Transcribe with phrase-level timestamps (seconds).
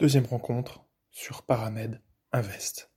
[0.00, 2.00] Deuxième rencontre sur Paramed
[2.30, 2.88] Invest.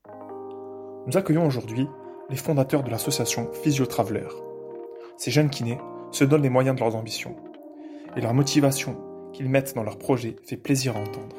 [1.07, 1.87] Nous accueillons aujourd'hui
[2.29, 4.27] les fondateurs de l'association Physiotraveler.
[5.17, 5.79] Ces jeunes kinés
[6.11, 7.35] se donnent les moyens de leurs ambitions.
[8.15, 9.01] Et leur motivation
[9.33, 11.35] qu'ils mettent dans leurs projets fait plaisir à entendre.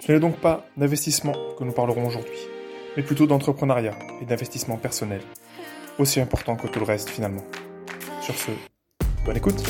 [0.00, 2.48] Ce n'est donc pas d'investissement que nous parlerons aujourd'hui,
[2.96, 5.20] mais plutôt d'entrepreneuriat et d'investissement personnel,
[5.98, 7.44] aussi important que tout le reste finalement.
[8.22, 8.50] Sur ce,
[9.26, 9.62] bonne écoute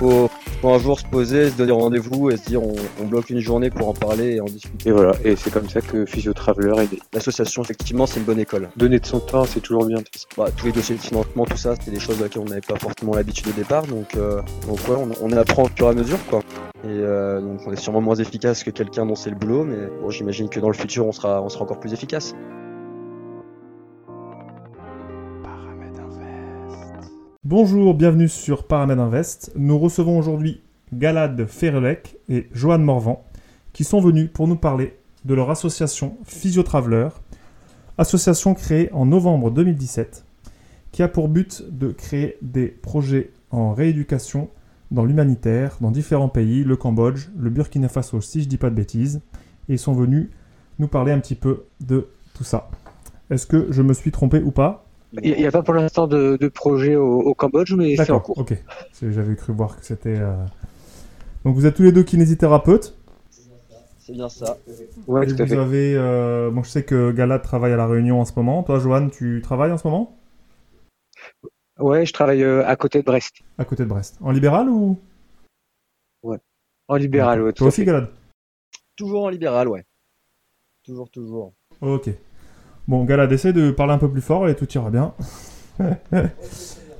[0.00, 0.30] faut,
[0.62, 3.40] faut un jour se poser, se donner rendez-vous et se dire on, on bloque une
[3.40, 4.88] journée pour en parler et en discuter.
[4.88, 6.98] Et voilà, et c'est comme ça que Physiotraveler est né.
[7.12, 8.70] L'association, effectivement, c'est une bonne école.
[8.76, 9.98] Donner de son temps, c'est toujours bien.
[10.36, 12.60] Bah, tous les dossiers de financement, tout ça, c'était des choses à laquelle on n'avait
[12.60, 15.90] pas forcément l'habitude au départ, donc, euh, donc ouais, on, on apprend au fur et
[15.90, 16.40] à mesure, quoi.
[16.82, 19.76] Et euh, donc on est sûrement moins efficace que quelqu'un dont c'est le boulot, mais
[20.00, 22.34] bon, j'imagine que dans le futur, on sera, on sera encore plus efficace.
[27.50, 29.50] Bonjour, bienvenue sur Paramed Invest.
[29.56, 30.60] Nous recevons aujourd'hui
[30.92, 33.24] Galad Ferrelec et Johan Morvan
[33.72, 37.08] qui sont venus pour nous parler de leur association Physiotraveler,
[37.98, 40.24] association créée en novembre 2017
[40.92, 44.48] qui a pour but de créer des projets en rééducation
[44.92, 48.76] dans l'humanitaire dans différents pays, le Cambodge, le Burkina Faso si je dis pas de
[48.76, 49.22] bêtises,
[49.68, 50.30] et ils sont venus
[50.78, 52.70] nous parler un petit peu de tout ça.
[53.28, 54.86] Est-ce que je me suis trompé ou pas?
[55.22, 58.06] Il n'y a pas pour l'instant de, de projet au, au Cambodge, mais c'est en
[58.06, 58.38] D'accord, cours.
[58.38, 58.54] ok.
[58.92, 60.16] C'est- J'avais cru voir que c'était.
[60.18, 60.36] euh,
[61.44, 62.96] Donc vous êtes tous les deux kinésithérapeutes.
[63.98, 64.58] C'est bien ça.
[65.06, 65.56] Ouais, vous fait.
[65.56, 65.94] avez.
[65.96, 68.62] euh, Bon, je sais que Galad travaille à la Réunion en ce moment.
[68.62, 70.16] Toi, Johan, tu travailles en ce moment?
[71.78, 74.18] Ouais, je travaille euh, à côté de Brest, À côté de Brest.
[74.20, 74.98] En libéral ou?
[76.88, 77.40] En libéral.
[77.42, 77.84] Ouais, tout Toi aussi.
[77.84, 78.10] Galad
[78.96, 79.84] Toujours en libéral, ouais.
[80.82, 81.54] Toujours, toujours.
[81.80, 82.10] Ok.
[82.90, 85.14] Bon, Galad, essaie de parler un peu plus fort et tout ira bien.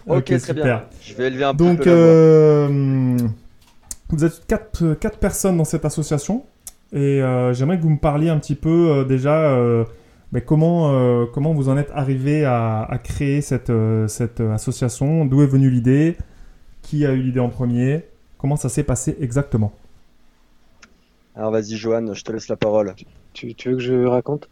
[0.06, 0.64] Ok, très super.
[0.64, 0.84] bien.
[1.00, 3.16] Je vais élever un Donc, peu euh,
[4.08, 6.44] vous êtes quatre, quatre personnes dans cette association.
[6.92, 9.84] Et euh, j'aimerais que vous me parliez un petit peu euh, déjà euh,
[10.32, 15.24] ben, comment, euh, comment vous en êtes arrivé à, à créer cette, euh, cette association.
[15.26, 16.16] D'où est venue l'idée
[16.82, 18.04] Qui a eu l'idée en premier
[18.38, 19.72] Comment ça s'est passé exactement?
[21.34, 22.94] Alors vas-y, Johan, je te laisse la parole.
[23.32, 24.48] Tu, tu veux que je raconte?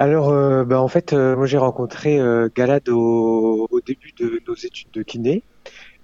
[0.00, 4.54] Alors, euh, bah, en fait, euh, moi j'ai rencontré euh, Galad au, début de nos
[4.54, 5.42] études de kiné.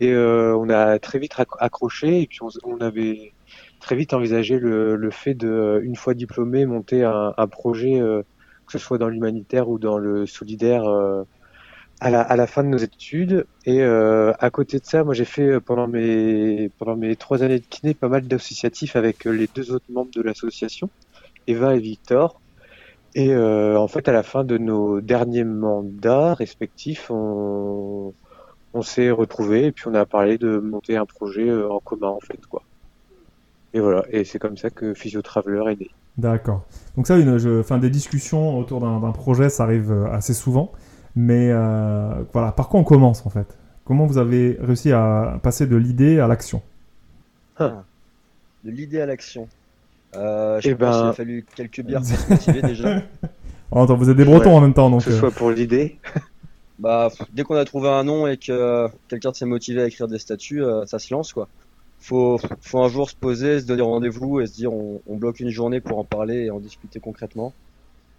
[0.01, 2.21] Et on a très vite accroché.
[2.21, 3.33] Et puis on, avait
[3.81, 8.99] très vite envisagé le, fait de, une fois diplômé, monter un, projet, que ce soit
[8.99, 10.85] dans l'humanitaire ou dans le solidaire,
[12.01, 13.47] à la, fin de nos études.
[13.65, 17.65] Et à côté de ça, moi j'ai fait pendant mes pendant mes trois années de
[17.65, 20.91] kiné pas mal d'associatifs avec les deux autres membres de l'association,
[21.47, 22.41] Eva et Victor.
[23.15, 28.13] Et euh, en fait, à la fin de nos derniers mandats respectifs, on,
[28.75, 32.09] on s'est retrouvés et puis on a parlé de monter un projet euh, en commun,
[32.09, 32.63] en fait, quoi.
[33.73, 35.91] Et voilà, et c'est comme ça que Physiotraveler est né.
[36.19, 36.65] D'accord.
[36.97, 40.73] Donc ça, une, je, enfin, des discussions autour d'un projet, ça arrive euh, assez souvent.
[41.15, 43.57] Mais euh, voilà, par quoi on commence en fait?
[43.85, 46.61] Comment vous avez réussi à passer de l'idée à l'action?
[47.59, 47.71] De
[48.65, 49.49] l'idée à l'action.
[50.15, 53.03] Euh, je Eh pense qu'il ben- a fallu quelques bières pour se motiver déjà.
[53.73, 54.57] Oh, attends, vous êtes des Bretons Ouais.
[54.57, 55.05] en même temps, donc.
[55.05, 55.99] que ce euh, soit pour l'idée.
[56.79, 60.09] Bah, dès qu'on a trouvé un nom et que euh, quelqu'un s'est motivé à écrire
[60.09, 61.49] des statuts, euh, ça se lance quoi.
[62.01, 65.41] Faut, faut un jour se poser, se donner rendez-vous et se dire on, on bloque
[65.41, 67.55] une journée pour en parler et en discuter concrètement.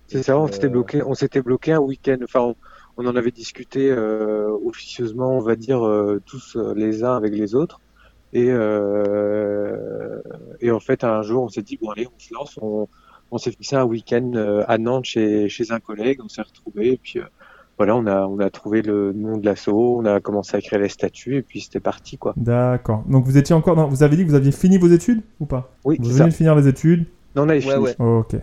[0.08, 2.18] C'est ça, on s'était bloqué, on s'était bloqué un week-end.
[2.24, 2.56] Enfin, on,
[2.98, 7.54] on en avait discuté euh, officieusement, on va dire euh, tous les uns avec les
[7.54, 7.80] autres.
[8.34, 10.22] Et euh,
[10.60, 12.60] et en fait, un jour, on s'est dit bon allez, on se lance.
[12.62, 12.88] On,
[13.32, 16.20] on s'est fixé un week-end euh, à Nantes chez chez un collègue.
[16.24, 17.24] On s'est retrouvés et puis euh,
[17.78, 19.98] voilà, on a on a trouvé le nom de l'assaut.
[20.02, 22.34] On a commencé à écrire les statuts et puis c'était parti quoi.
[22.38, 23.04] D'accord.
[23.08, 23.76] Donc vous étiez encore.
[23.76, 25.72] dans- Vous avez dit que vous aviez fini vos études ou pas?
[25.86, 27.06] Oui, Vous venez de finir les études?
[27.36, 27.84] Non, on avait Ouais, fini.
[27.86, 27.96] ouais.
[28.00, 28.36] Ok.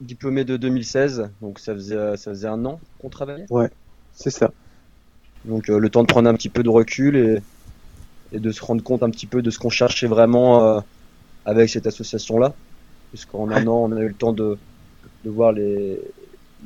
[0.00, 3.46] Diplômé de 2016, donc ça faisait, ça faisait un an qu'on travaillait?
[4.12, 4.50] C'est ça.
[5.44, 7.38] Donc euh, le temps de prendre un petit peu de recul et,
[8.32, 10.80] et de se rendre compte un petit peu de ce qu'on cherchait vraiment euh,
[11.44, 12.56] avec cette association-là.
[13.10, 14.58] Puisqu'en un an, on a eu le temps de,
[15.24, 16.00] de voir les,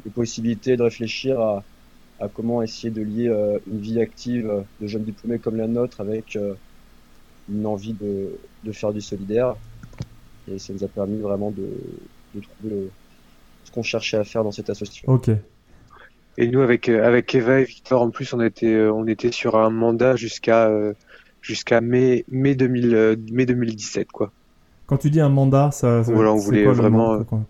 [0.04, 1.64] les possibilités, de réfléchir à,
[2.18, 5.68] à comment essayer de lier euh, une vie active euh, de jeunes diplômés comme la
[5.68, 6.54] nôtre avec euh,
[7.48, 9.56] une envie de, de faire du solidaire.
[10.48, 11.68] Et ça nous a permis vraiment de,
[12.34, 12.90] de trouver le-
[13.64, 15.12] ce qu'on cherchait à faire dans cette association.
[15.12, 15.30] Ok.
[16.38, 19.32] Et nous, avec, euh, avec Eva et Victor, en plus, on était, euh, on était
[19.32, 20.92] sur un mandat jusqu'à euh,
[21.46, 24.32] jusqu'à mai, mai, 2000, euh, mai 2017, quoi.
[24.86, 26.02] Quand tu dis un mandat, ça.
[26.04, 27.40] ça- Voilà, on voulait quoi vraiment, mandat, quoi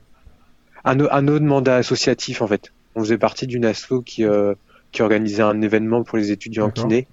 [0.84, 2.72] Un, un autre mandat associatif, en fait.
[2.94, 4.54] On faisait partie d'une asso qui, euh,
[4.92, 7.06] qui organisait un événement pour les étudiants en kiné.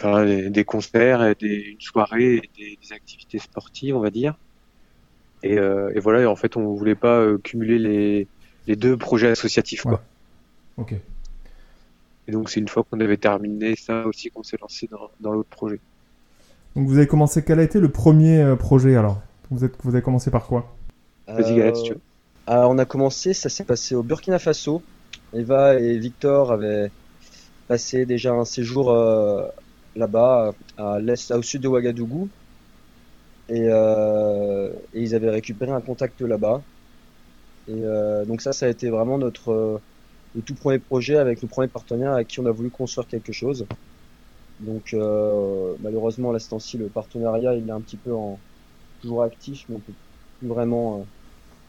[0.00, 4.34] enfin, des, des concerts, des, une soirée, des, des activités sportives, on va dire.
[5.44, 8.26] Et, euh, et voilà, et en fait, on voulait pas euh, cumuler les,
[8.66, 10.02] les deux projets associatifs, quoi.
[10.76, 10.94] Ok.
[12.28, 15.32] Et donc, c'est une fois qu'on avait terminé ça aussi qu'on s'est lancé dans, dans
[15.32, 15.80] l'autre projet.
[16.76, 19.20] Donc vous avez commencé, quel a été le premier euh, projet alors?
[19.50, 20.74] Vous, êtes, vous avez commencé par quoi?
[21.26, 22.00] Vas-y, Galette, si tu veux.
[22.46, 24.82] Ah, on a commencé, ça s'est passé au Burkina Faso.
[25.34, 26.90] Eva et Victor avaient
[27.68, 29.46] passé déjà un séjour euh,
[29.96, 32.28] là-bas, à l'est, au sud de Ouagadougou.
[33.48, 36.62] Et, euh, et ils avaient récupéré un contact là-bas.
[37.68, 39.80] Et euh, donc ça, ça a été vraiment notre euh,
[40.34, 43.32] le tout premier projet avec le premier partenaire avec qui on a voulu construire quelque
[43.32, 43.68] chose.
[44.58, 48.44] Donc euh, malheureusement, à l'instant-ci, le partenariat, il est un petit peu en,
[49.00, 49.94] toujours actif, mais on peut
[50.38, 51.04] plus vraiment euh,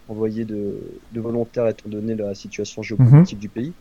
[0.08, 3.78] envoyer de, de volontaires étant donné la situation géopolitique du pays.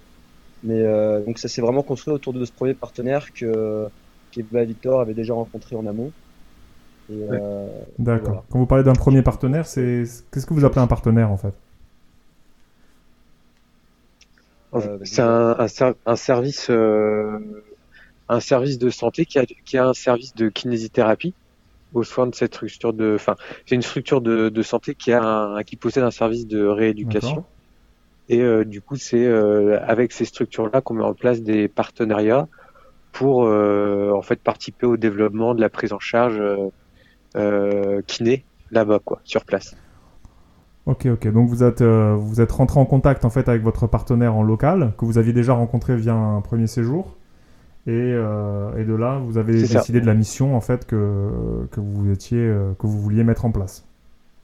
[0.62, 3.88] Mais euh, donc ça s'est vraiment construit autour de ce premier partenaire que
[4.30, 6.14] qu'Eva et Victor avaient déjà rencontré en amont.
[7.08, 7.40] Ouais.
[7.42, 8.34] euh, D'accord.
[8.34, 8.46] voilà.
[8.50, 11.54] Quand vous parlez d'un premier partenaire, c'est qu'est-ce que vous appelez un partenaire en fait
[11.54, 11.58] En Euh,
[12.76, 14.61] fait, vas-y.
[15.04, 17.38] C'est un, un, ser- un service, euh,
[18.28, 21.34] un service de santé qui a, qui a un service de kinésithérapie
[21.92, 23.36] au sein de cette structure de, enfin,
[23.66, 27.46] c'est une structure de, de santé qui a un, qui possède un service de rééducation.
[28.28, 32.48] Et euh, du coup, c'est euh, avec ces structures-là qu'on met en place des partenariats
[33.12, 36.68] pour euh, en fait participer au développement de la prise en charge euh,
[37.36, 39.76] euh, kiné là-bas, quoi, sur place.
[40.86, 41.28] Ok, ok.
[41.32, 44.42] Donc vous êtes, euh, vous êtes rentré en contact en fait avec votre partenaire en
[44.42, 47.16] local que vous aviez déjà rencontré via un premier séjour.
[47.86, 49.78] Et, euh, et de là, vous avez ça.
[49.78, 53.44] décidé de la mission en fait que, que vous étiez, euh, que vous vouliez mettre
[53.44, 53.84] en place.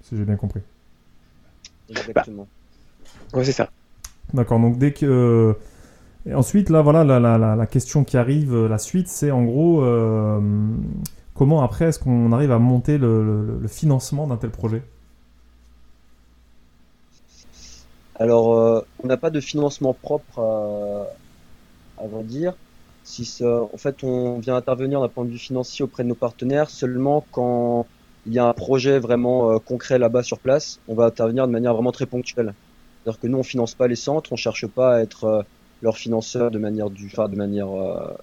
[0.00, 0.60] Si j'ai bien compris.
[1.90, 2.46] Exactement.
[3.34, 3.68] Ouais, c'est ça.
[4.34, 4.60] D'accord.
[4.60, 5.56] Donc dès que
[6.26, 9.30] et ensuite là, voilà, la, la, la, la question qui arrive, euh, la suite, c'est
[9.30, 10.40] en gros euh,
[11.34, 14.82] comment après est-ce qu'on arrive à monter le, le- le financement d'un tel projet?
[18.18, 21.06] Alors, euh, on n'a pas de financement propre à,
[22.02, 22.54] à vrai dire.
[23.04, 26.14] Si ça, en fait, on vient intervenir d'un point de vue financier auprès de nos
[26.14, 27.86] partenaires seulement quand
[28.26, 30.80] il y a un projet vraiment euh, concret là-bas sur place.
[30.88, 32.54] On va intervenir de manière vraiment très ponctuelle.
[33.02, 35.42] C'est-à-dire que nous, on finance pas les centres, on cherche pas à être euh,
[35.82, 38.14] leur financeur de manière du, enfin, de manière euh,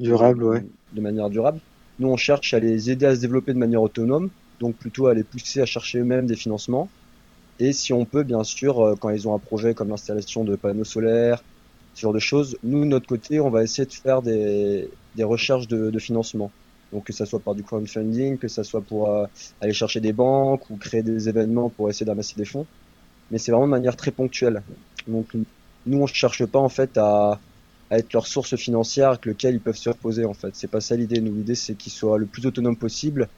[0.00, 0.66] Durable, ouais.
[0.92, 1.60] de manière durable.
[1.98, 5.14] Nous, on cherche à les aider à se développer de manière autonome, donc plutôt à
[5.14, 6.88] les pousser à chercher eux-mêmes des financements.
[7.62, 10.56] Et si on peut, bien sûr, euh, quand ils ont un projet comme l'installation de
[10.56, 11.44] panneaux solaires,
[11.94, 14.88] ce genre de choses, nous, de notre côté, on va essayer de faire des,
[15.20, 16.50] recherches de, financement.
[16.92, 19.26] Donc que ça soit par du crowdfunding, que ça soit pour euh,
[19.60, 22.66] aller chercher des banques ou créer des événements pour essayer d'amasser des fonds.
[23.30, 24.62] Mais c'est vraiment de manière très ponctuelle.
[25.06, 25.28] Donc
[25.86, 27.38] nous, on ne cherche pas en fait à,
[27.92, 30.50] être leur source financière avec lequel ils peuvent se reposer en fait.
[30.54, 31.20] C'est pas ça l'idée.
[31.20, 33.28] Nous, l'idée c'est qu'ils soient le plus autonome possible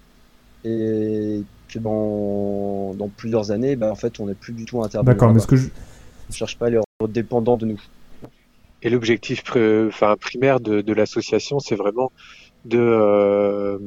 [0.64, 1.42] et
[1.74, 5.14] que dans, dans plusieurs années, ben, en fait, on n'est plus du tout à intervenir.
[5.14, 5.28] D'accord.
[5.28, 5.42] Mais là-bas.
[5.42, 7.80] ce que je, On ne cherche pas à les rendre dépendants de nous.
[8.82, 12.12] Et l'objectif pr- enfin, primaire de, de l'association, c'est vraiment
[12.64, 13.78] de euh,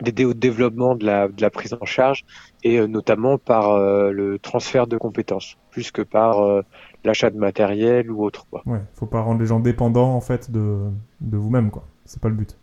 [0.00, 2.24] d'aider au développement de la, de la prise en charge
[2.62, 6.62] et euh, notamment par euh, le transfert de compétences, plus que par euh,
[7.04, 8.46] l'achat de matériel ou autre.
[8.50, 8.62] Quoi.
[8.66, 10.78] Ouais, faut pas rendre les gens dépendants en fait de,
[11.20, 11.84] de vous-même quoi.
[12.04, 12.56] C'est pas le but.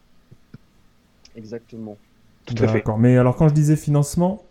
[1.35, 1.97] Exactement.
[2.45, 2.79] Tout à fait.
[2.79, 2.97] D'accord.
[2.97, 4.43] Mais alors quand je disais financement,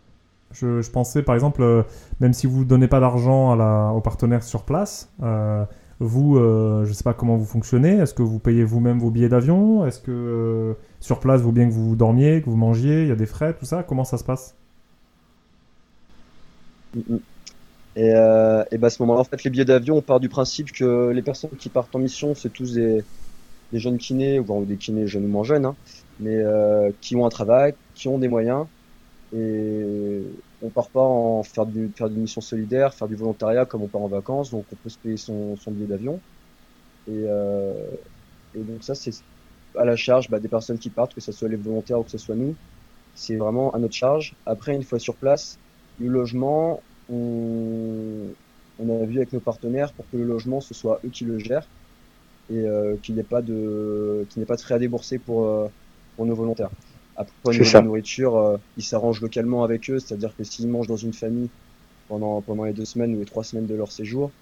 [0.52, 1.82] je, je pensais par exemple, euh,
[2.20, 3.56] même si vous donnez pas d'argent
[3.94, 5.64] aux partenaires sur place, euh,
[6.00, 7.98] vous, euh, je sais pas comment vous fonctionnez.
[7.98, 9.86] Est-ce que vous payez vous-même vos billets d'avion?
[9.86, 13.02] Est-ce que euh, sur place, vaut bien que vous dormiez, que vous mangiez?
[13.02, 13.82] Il y a des frais, tout ça?
[13.82, 14.54] Comment ça se passe?
[17.94, 20.28] Et, euh, et ben à ce moment-là, en fait, les billets d'avion, on part du
[20.28, 23.04] principe que les personnes qui partent en mission, c'est tous des,
[23.72, 25.76] des jeunes kinés, ou des kinés jeunes ou moins jeunes, hein,
[26.18, 28.68] mais euh, qui ont un travail, qui ont des moyens.
[29.32, 30.24] Et
[30.60, 33.88] on part pas en faire du, faire des missions solidaires, faire du volontariat comme on
[33.88, 36.22] part en vacances, donc on peut se payer son, son billet d'avion.
[37.06, 37.96] Et, euh,
[38.54, 39.12] et donc ça, c'est
[39.76, 42.10] à la charge bah, des personnes qui partent, que ce soit les volontaires ou que
[42.10, 42.58] ce soit nous.
[43.14, 44.36] C'est vraiment à notre charge.
[44.46, 45.60] Après, une fois sur place,
[45.98, 48.36] le logement, on,
[48.78, 51.38] on a vu avec nos partenaires pour que le logement, ce soit eux qui le
[51.38, 51.70] gèrent
[52.48, 55.18] et euh, qu'il n'y ait pas de qu'il n'y ait pas de frais à débourser
[55.18, 55.68] pour euh,
[56.16, 56.70] pour nos volontaires.
[57.16, 60.68] Après, au niveau de la nourriture, euh, ils s'arrangent localement avec eux, c'est-à-dire que s'ils
[60.68, 61.50] mangent dans une famille
[62.08, 64.32] pendant pendant les deux semaines ou les trois semaines de leur séjour,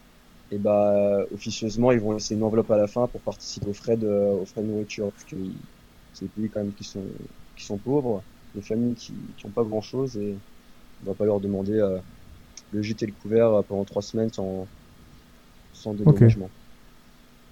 [0.50, 3.96] et bah officieusement ils vont laisser une enveloppe à la fin pour participer aux frais
[3.96, 5.36] de aux frais de nourriture parce que
[6.12, 7.06] c'est des pays quand même qui sont
[7.56, 8.24] qui sont pauvres,
[8.54, 10.38] des familles qui qui ont pas grand chose et
[11.02, 11.98] on va pas leur demander euh,
[12.72, 14.68] le et le couvert euh, pendant trois semaines sans
[15.72, 16.50] sans dédommagement.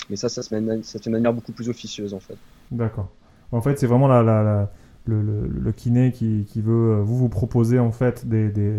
[0.09, 2.39] Mais ça, ça se, mène, ça se fait de manière beaucoup plus officieuse en fait.
[2.71, 3.18] D'accord.
[3.53, 4.73] En fait, c'est vraiment la, la, la-
[5.07, 8.73] le, le, le kiné qui, qui veut euh, vous vous proposer en fait des, des,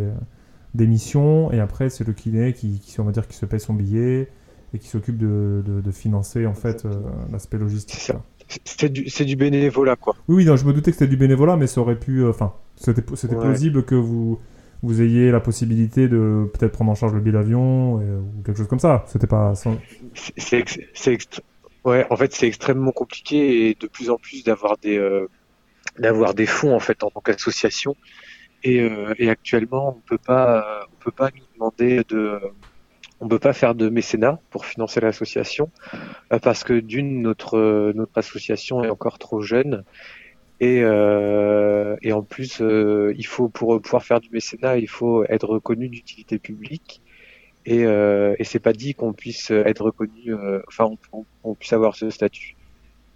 [0.75, 3.59] des missions et après c'est le kiné qui, qui on va dire qui se paye
[3.59, 4.29] son billet
[4.73, 6.91] et qui s'occupe de, de, de financer en fait euh,
[7.31, 7.97] l'aspect logistique.
[7.99, 8.13] C'est ça.
[8.13, 8.23] quoi.
[8.63, 10.15] C'est du, du bénévolat, quoi.
[10.27, 12.19] Oui, oui, non, je me doutais que c'était du bénévolat, mais ça aurait pu.
[12.23, 13.41] euh, Enfin, c'était c'était Ouais.
[13.41, 14.39] plausible que vous
[14.81, 18.67] vous ayez la possibilité de peut-être prendre en charge le billet d'avion ou quelque chose
[18.67, 19.03] comme ça.
[19.07, 19.53] C'était pas.
[19.55, 21.41] C'est, ex- extr-
[21.85, 25.27] ouais, en fait, c'est extrêmement compliqué et de plus en plus d'avoir des, euh,
[25.97, 27.95] d'avoir des fonds, en fait, en tant qu'association.
[28.63, 32.41] Et, euh, et actuellement, on peut pas, euh, on peut pas nous demander de,
[33.21, 35.71] on peut pas faire de mécénat pour financer l'association
[36.31, 39.83] euh, parce que d'une, notre, euh, notre association est encore trop jeune.
[40.61, 45.47] Et, euh, et en plus, il faut pour pouvoir faire du mécénat, il faut être
[45.47, 47.01] reconnu d'utilité publique.
[47.69, 51.55] Et, euh, et c'est pas dit qu'on puisse être reconnu, euh, enfin, on, on- on
[51.55, 52.57] puisse avoir ce statut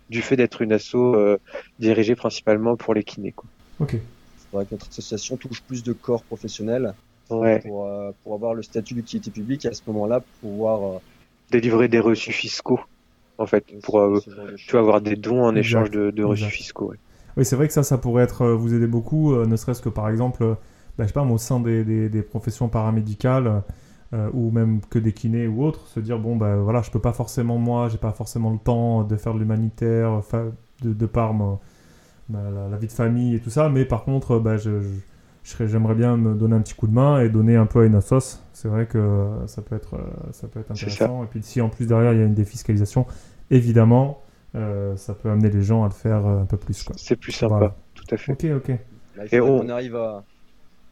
[0.10, 1.38] du fait d'être une asso euh,
[1.80, 3.34] dirigée principalement pour les kinés.
[3.34, 3.50] Quoi.
[3.80, 3.94] Ok.
[3.96, 6.96] Il faudrait que notre association touche plus de corps professionnels
[7.30, 7.60] Ouais.
[7.62, 11.00] pour, euh, pour avoir le statut d'utilité publique et à ce moment-là pouvoir euh,
[11.52, 12.80] Délivrer des reçus fiscaux,
[13.38, 14.20] en fait, pour euh,
[14.68, 16.58] tu avoir des dons en Exact, échange de, de reçus exact.
[16.58, 16.90] fiscaux.
[16.92, 16.98] ouais.
[17.38, 19.90] Oui, c'est vrai que ça, ça pourrait être vous aider beaucoup, euh, ne serait-ce que
[19.90, 20.54] par exemple, euh,
[20.98, 23.64] bah, je sais pas, moi, au sein des, des, des professions paramédicales
[24.14, 27.00] euh, ou même que des kinés ou autres, se dire bon, bah voilà, je peux
[27.02, 30.22] pas forcément moi, j'ai pas forcément le temps de faire de l'humanitaire,
[30.82, 31.60] de, de par ma-
[32.30, 34.88] ma- la, la vie de famille et tout ça, mais par contre, bah, je, je-
[35.44, 37.82] je serais- j'aimerais bien me donner un petit coup de main et donner un peu
[37.82, 38.40] à une assos.
[38.54, 40.00] C'est vrai que euh, ça peut être, euh,
[40.32, 41.24] ça peut être intéressant.
[41.24, 43.06] Et puis si en plus derrière il y a une défiscalisation,
[43.52, 44.22] évidemment,
[44.56, 46.84] euh, ça peut amener les gens à le faire un peu plus.
[46.84, 46.96] Quoi.
[46.98, 47.76] C'est plus sympa, Voilà.
[47.96, 48.32] tout à fait.
[48.32, 48.68] Ok, ok.
[49.18, 50.24] Là, il Et on- arrive à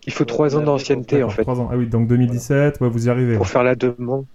[0.08, 1.43] Il faut trois ans d'ancienneté, en fait.
[1.43, 1.70] trois ans.
[1.72, 3.38] Ah oui, donc 2017, ouais, vous y arrivez.
[3.38, 4.25] pour faire la demande.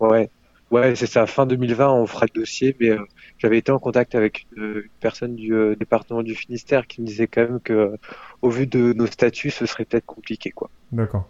[0.00, 0.30] Ouais,
[0.70, 1.26] ouais, c'est ça.
[1.26, 2.98] Fin 2020, on fera le dossier, mais euh,
[3.38, 7.06] j'avais été en contact avec euh, une personne du euh, département du Finistère qui me
[7.06, 7.96] disait quand même que, euh,
[8.42, 10.70] au vu de nos statuts, ce serait peut-être compliqué, quoi.
[10.92, 11.24] D'accord.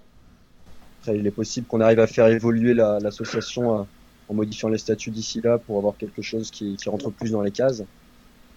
[1.00, 3.84] Après, il est possible qu'on arrive à faire évoluer la- l'association euh,
[4.28, 7.42] en modifiant les statuts d'ici là pour avoir quelque chose qui, qui rentre plus dans
[7.42, 7.82] les cases.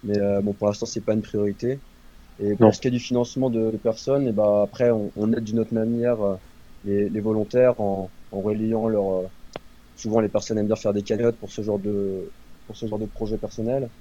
[0.03, 1.83] Mais euh, bon, pour l'instant, c'est pas une priorité.
[2.39, 5.31] Et pour ce qui est du financement de, de personnes, et ben après, on, on
[5.33, 6.37] aide d'une autre manière euh,
[6.83, 9.09] les, les volontaires en, en relayant leur.
[9.13, 9.27] euh,
[9.95, 12.33] souvent, les personnes aiment bien faire des cagnottes pour ce genre de
[12.67, 13.91] pour ce genre de projet personnel.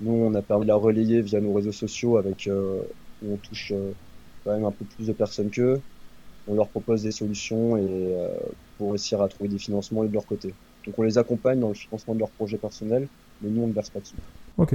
[0.00, 2.82] Nous, on a permis de la relayer via nos réseaux sociaux avec euh,
[3.22, 3.94] où on touche euh,
[4.44, 5.82] quand même un peu plus de personnes qu'eux
[6.46, 8.28] on leur propose des solutions et euh,
[8.76, 10.56] pour réussir à trouver des financements de leur côté.
[10.86, 13.08] Donc on les accompagne dans le financement de leurs projets personnels,
[13.40, 14.18] mais nous on ne verse pas dessus.
[14.56, 14.74] Ok.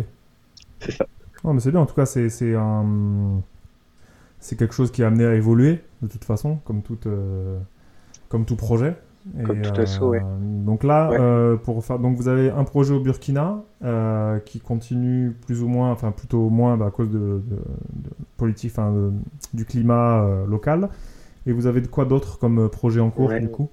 [0.80, 1.06] C'est ça.
[1.46, 1.80] Non, mais c'est bien.
[1.82, 3.42] En tout cas, c'est c'est un
[4.40, 7.58] c'est quelque chose qui est amené à évoluer de toute façon, comme tout euh,
[8.30, 8.96] comme tout projet.
[9.44, 10.22] Comme tout asso, ouais.
[10.66, 11.18] Donc là, Ouais.
[11.20, 15.68] euh, pour faire, donc vous avez un projet au Burkina euh, qui continue plus ou
[15.68, 18.94] moins, enfin plutôt moins bah, à cause de, de, de politique, enfin
[19.54, 20.90] du climat euh, local.
[21.48, 23.40] Et vous avez de quoi d'autre comme euh, projet en cours Ouais.
[23.40, 23.70] du coup?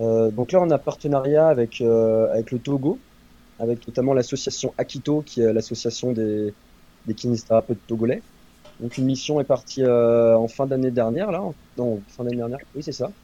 [0.00, 2.98] Euh, donc là on a partenariat avec, euh, avec le Togo,
[3.58, 6.54] avec notamment l'association Akito, qui est l'association des,
[7.06, 8.24] des kinésithérapeutes togolais.
[8.80, 11.42] Donc une mission est partie euh, en fin d'année dernière, là,
[11.78, 13.14] non, fin d'année dernière, oui c'est ça.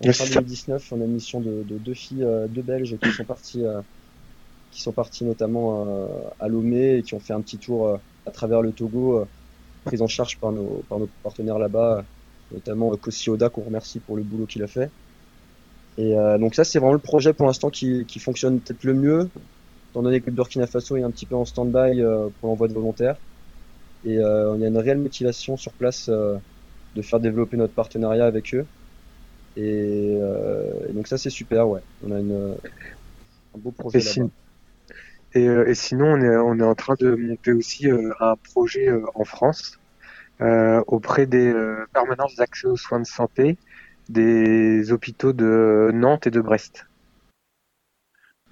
[0.00, 0.40] En Oui, fin c'est ça.
[0.40, 3.64] 2019, on a une mission de, de deux filles, euh, deux Belges qui sont parties,
[3.64, 3.82] euh,
[4.70, 7.98] qui sont parties notamment euh, à Lomé et qui ont fait un petit tour euh,
[8.26, 9.26] à travers le Togo, euh,
[9.84, 12.06] prise en charge par nos, par nos partenaires là-bas,
[12.50, 14.92] notamment Kossi Oda qu'on remercie pour le boulot qu'il a fait.
[15.96, 18.94] Et euh, donc ça c'est vraiment le projet pour l'instant qui, qui fonctionne peut-être le
[18.94, 19.30] mieux,
[19.92, 22.68] étant donné que le Burkina Faso est un petit peu en stand-by euh, pour l'envoi
[22.68, 23.18] de volontaires.
[24.04, 26.38] Et euh, il y a une réelle motivation sur place euh,
[26.94, 28.68] de faire développer notre partenariat avec eux.
[29.56, 31.82] Et, euh, et donc ça c'est super, ouais.
[32.02, 32.58] On a une,
[33.54, 34.28] un beau projet là-bas.
[34.28, 34.32] si-
[35.34, 38.34] et, euh, et sinon, on est, on est en train de monter aussi euh, un
[38.52, 39.76] projet euh, en France
[40.42, 43.58] euh, auprès des euh, permanences d'accès aux soins de santé
[44.08, 46.84] des hôpitaux de Nantes et de Brest.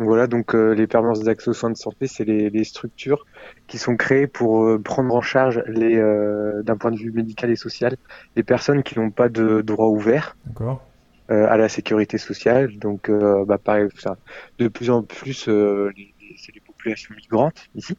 [0.00, 3.26] Donc Voilà, donc euh, les permanences d'accès aux soins de santé, c'est les, les structures
[3.66, 7.50] qui sont créées pour euh, prendre en charge les, euh, d'un point de vue médical
[7.50, 7.98] et social,
[8.34, 10.38] les personnes qui n'ont pas de droit ouvert
[11.30, 12.78] euh, à la sécurité sociale.
[12.78, 14.16] Donc, euh, bah, pareil, ça,
[14.58, 15.92] de plus en plus, euh,
[16.38, 17.98] c'est les populations migrantes ici.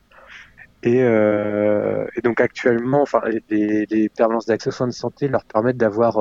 [0.82, 5.46] Et, euh, et donc actuellement, enfin, les, les permanences d'accès aux soins de santé leur
[5.46, 6.18] permettent d'avoir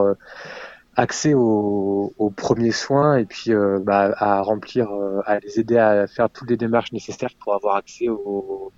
[1.01, 6.07] accès aux, premiers soins et puis euh, bah, à remplir, euh, à les aider à
[6.07, 8.73] faire toutes les démarches nécessaires pour avoir accès aux,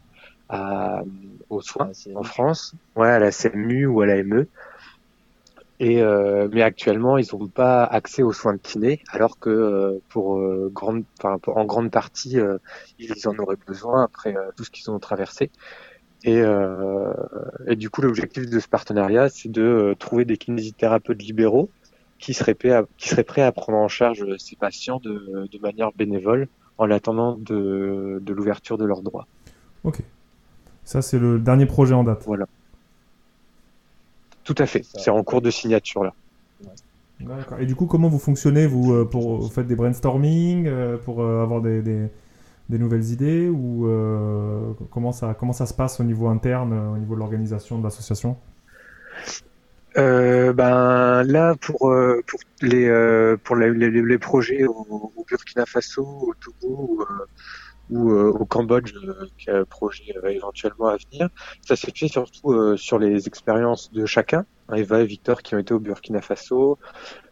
[0.49, 1.02] à-
[1.50, 4.50] aux soins en France, ouais, à la CMU ou à la ME.
[5.81, 10.41] Et euh, mais actuellement, ils n'ont pas accès aux soins de kiné, alors que pour
[10.71, 11.05] grande,
[11.43, 12.37] pour- en grande partie,
[12.99, 15.50] ils en auraient besoin après tout ce qu'ils ont traversé.
[16.25, 17.12] Et, euh,
[17.69, 21.73] et du coup, l'objectif de ce partenariat, c'est de euh, trouver des kinésithérapeutes libéraux
[22.23, 25.59] qui seraient, prêts à, qui seraient prêts à prendre en charge ces patients de, de
[25.59, 26.49] manière bénévole
[26.79, 29.26] en attendant de, de l'ouverture de leurs droits.
[29.83, 29.99] Ok.
[30.85, 32.23] Ça, c'est le dernier projet en date.
[32.25, 32.47] Voilà.
[34.45, 34.85] Tout à fait.
[34.85, 36.14] C'est en cours de signature là.
[37.21, 37.59] D'accord.
[37.61, 41.23] Et du coup, comment vous fonctionnez vous euh, pour vous faites des brainstorming euh, pour
[41.23, 42.09] euh, avoir des, des,
[42.69, 46.99] des nouvelles idées ou euh, comment ça comment ça se passe au niveau interne, au
[46.99, 48.37] niveau de l'organisation de l'association?
[49.99, 56.03] Euh, ben là pour euh, pour les euh, pour les, les, projets au, Burkina Faso,
[56.03, 57.05] au Togo
[57.91, 61.29] ou, euh, euh, au Cambodge, euh, qui éventuellement à venir,
[61.67, 64.47] ça s'est fait surtout sur les expériences de chacun.
[64.75, 66.79] Eva et Victor qui ont été au Burkina Faso,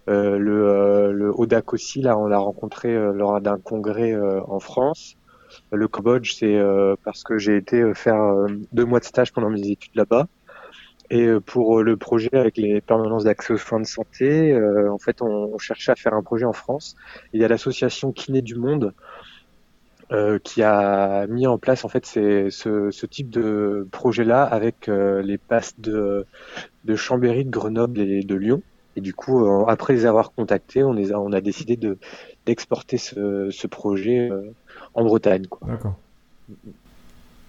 [0.06, 4.14] le le Odak aussi là on l'a rencontré lors d'un congrès
[4.46, 5.16] en France.
[5.72, 6.60] Le Cambodge c'est
[7.04, 8.20] parce que j'ai été faire
[8.72, 10.26] deux mois de stage pendant mes études là-bas.
[11.10, 14.92] Et euh, pour euh, le projet avec les permanences d'accès aux soins de santé, euh,
[14.92, 16.94] en fait, on, on cherchait à faire un projet en France.
[17.32, 18.94] Il y a l'association Kiné du Monde
[20.12, 24.88] euh, qui a mis en place en fait ces- ce, ce type de projet-là avec
[24.88, 26.26] euh, les passes de,
[26.84, 28.62] de Chambéry, de Grenoble et de Lyon.
[28.96, 31.98] Et du coup, euh, après les avoir contactés, on, les a, on a décidé de
[32.46, 34.30] d'exporter ce, ce projet
[34.94, 35.46] en Bretagne.
[35.62, 35.94] D'accord.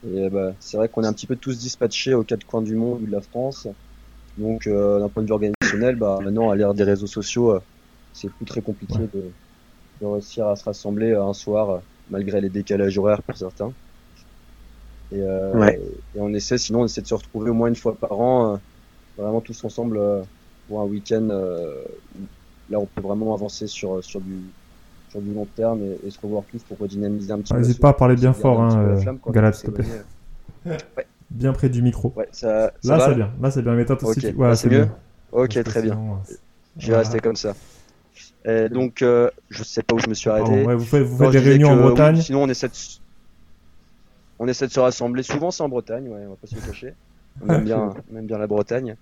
[0.03, 2.75] Et bah, c'est vrai qu'on est un petit peu tous dispatchés aux quatre coins du
[2.75, 3.67] monde ou de la France.
[4.37, 7.61] Donc, euh, d'un point de vue organisationnel, bah, maintenant, à l'ère des réseaux sociaux, euh,
[8.13, 9.09] c'est plus très compliqué Ouais.
[9.09, 9.33] de,
[10.01, 13.75] de réussir à se rassembler euh, un soir, euh, malgré les décalages horaires pour certains.
[15.11, 15.79] Et, euh, Ouais.
[16.13, 18.55] et on essaie, sinon, on essaie de se retrouver au moins une fois par an,
[18.55, 18.57] euh,
[19.17, 20.23] vraiment tous ensemble euh,
[20.67, 21.29] pour un week-end.
[21.31, 21.83] euh,
[22.69, 24.53] là, on peut vraiment avancer sur, sur du
[25.11, 27.61] sur du long terme et, et se revoir plus pour redynamiser un petit Ah, peu.
[27.61, 29.19] N'hésite pas à parler bien fort, hein, euh, flamme,
[29.53, 29.85] s'il te plaît.
[31.29, 32.13] Bien près du micro.
[32.15, 33.31] Ouais, ça, ça Là, c'est bien.
[33.41, 33.73] Là, c'est bien.
[33.73, 34.87] Mais toi ouais, c'est mieux
[35.31, 35.93] Ok, Parce très bien.
[35.93, 36.33] sinon, euh,
[36.77, 37.53] Je vais rester comme ça.
[38.45, 40.67] Et donc, euh, je sais pas où je me suis arrêté.
[40.75, 42.21] vous faites, vous faites des réunions en oui, Bretagne.
[42.21, 43.01] sinon, on essaie de, s-
[44.39, 45.23] on essaie de se rassembler.
[45.23, 46.95] Souvent, c'est en Bretagne, ouais, on va pas se le cacher.
[47.39, 48.97] On aime bien, on aime bien la Bretagne.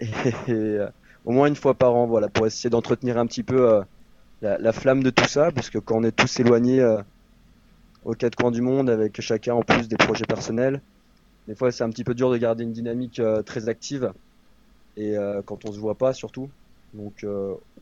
[0.00, 0.06] Et,
[0.48, 0.88] et, euh,
[1.24, 3.82] au moins une fois par an, voilà, pour essayer d'entretenir un petit peu euh,
[4.44, 7.02] la, la flamme de tout ça, parce que quand on est tous éloignés euh,
[8.02, 10.82] aux quatre coins du monde, avec chacun en plus des projets personnels,
[11.48, 14.12] des fois c'est un petit peu dur de garder une dynamique euh, très active.
[14.96, 16.50] Et euh, quand on se voit pas, surtout.
[16.92, 17.26] Donc,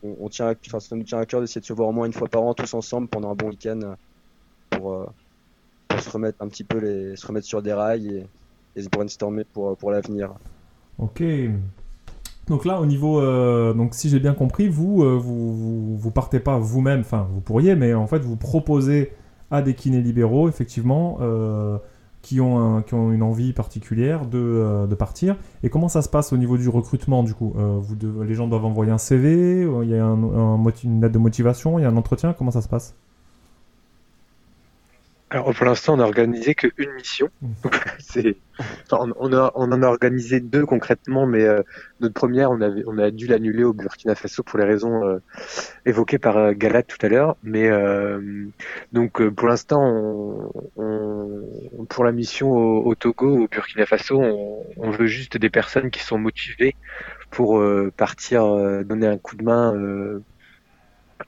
[0.01, 2.13] on, tient, à- ça nous tient à cœur d'essayer de se voir au moins une
[2.13, 3.95] fois par an tous ensemble pendant un bon week-end
[4.71, 5.13] pour,
[5.99, 8.25] se remettre un petit peu les, se remettre sur des rails et,
[8.75, 10.33] et se brainstormer pour, pour l'avenir.
[10.97, 11.21] Ok.
[12.47, 16.39] Donc là, au niveau, euh, donc si j'ai bien compris, vous, euh, vous, vous, partez
[16.39, 19.13] pas vous-même, enfin vous pourriez, mais en fait vous proposez
[19.49, 21.77] à des kinés libéraux, effectivement, euh,
[22.21, 25.37] qui, ont une envie particulière de, partir.
[25.63, 27.53] Et comment ça se passe au niveau du recrutement du coup?
[28.25, 31.85] Les gens doivent envoyer un CV, il y a une lettre de motivation, il y
[31.85, 32.95] a un entretien, comment ça se passe?
[35.33, 37.29] Alors pour l'instant, on a organisé qu'une mission.
[38.91, 41.61] Enfin, on, a, on en a organisé deux concrètement, mais euh,
[41.99, 45.19] notre première, on avait, on a dû l'annuler au Burkina Faso pour les raisons euh,
[45.85, 47.37] évoquées par euh, Galad tout à l'heure.
[47.43, 48.47] Mais euh,
[48.91, 54.21] donc euh, pour l'instant, on, on- pour la mission au, au Togo, au Burkina Faso,
[54.21, 56.77] on, on veut juste des personnes qui sont motivées
[57.31, 60.23] pour euh, partir euh, donner un coup de main euh,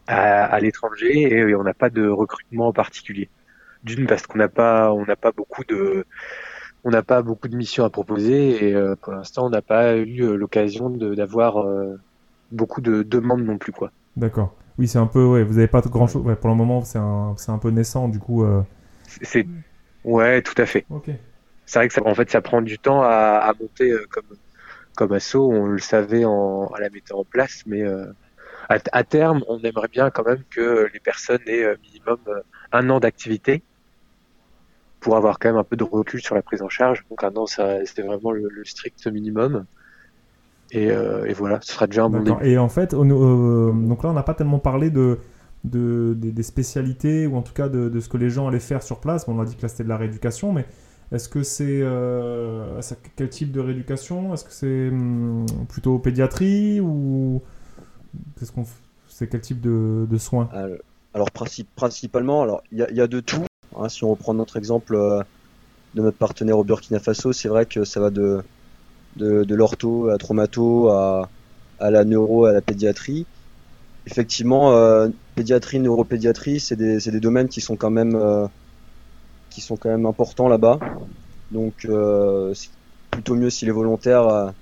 [0.08, 3.30] à, à l'étranger et on n'a pas de recrutement en particulier.
[3.86, 6.06] D'une parce qu'on n'a pas on n'a pas beaucoup de
[6.84, 9.96] on n'a pas beaucoup de missions à proposer et euh, pour l'instant on n'a pas
[9.98, 11.96] eu euh, l'occasion de- d'avoir euh,
[12.52, 13.92] beaucoup de demandes non plus quoi.
[14.18, 14.54] D'accord.
[14.78, 16.26] Oui, c'est un peu, ouais, vous n'avez pas grand chose.
[16.26, 18.44] Ouais, pour le moment, c'est un, c'est un peu naissant, du coup.
[18.44, 18.62] euh,
[19.22, 19.48] C'est-
[20.04, 20.86] ouais tout à fait.
[20.90, 21.10] Ok.
[21.66, 24.26] C'est vrai que ça en fait ça prend du temps à, à monter comme
[24.96, 25.50] comme assaut.
[25.52, 27.84] On le savait en, en la mettant en place, mais
[28.70, 32.20] à, à terme on aimerait bien quand même que les personnes aient minimum
[32.72, 33.64] un an d'activité
[35.06, 37.04] pour avoir quand même un peu de recul sur la prise en charge.
[37.12, 39.66] Donc un an, ça, c'était vraiment le, le strict minimum.
[40.72, 42.50] Et, euh, et voilà, ce sera déjà un bon début.
[42.50, 45.20] Et en fait, on- euh, donc là, on n'a pas tellement parlé de,
[45.64, 48.60] de, des, des spécialités ou en tout cas de, de ce que les gens allaient
[48.60, 49.28] faire sur place.
[49.28, 50.66] Bon, on a dit que là, c'était de la rééducation, mais
[51.12, 52.82] est-ce que c'est euh,
[53.16, 54.34] quel type de rééducation?
[54.34, 57.44] Est-ce que c'est hum, plutôt pédiatrie ou
[59.08, 60.50] c'est quel type de, de soins?
[60.52, 60.78] Alors,
[61.14, 63.46] alors, princi- principalement, alors il y a, il y a de tout.
[63.80, 63.90] Hein.
[63.90, 65.22] si on reprend notre exemple euh,
[65.96, 68.44] de notre partenaire au Burkina Faso, c'est vrai que ça va de
[69.16, 71.30] de, l'ortho à traumato à,
[71.80, 73.26] à la neuro à la pédiatrie.
[74.08, 78.48] Effectivement, euh, pédiatrie, neuropédiatrie, c'est des, des domaines qui sont quand même euh,
[79.50, 80.80] qui sont quand même importants là-bas.
[81.52, 82.70] Donc, euh, c'est
[83.10, 84.54] plutôt mieux si les volontaires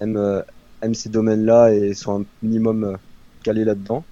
[0.00, 0.44] aiment,
[0.80, 2.96] aiment ces domaines-là et sont un minimum
[3.42, 4.04] calés là-dedans.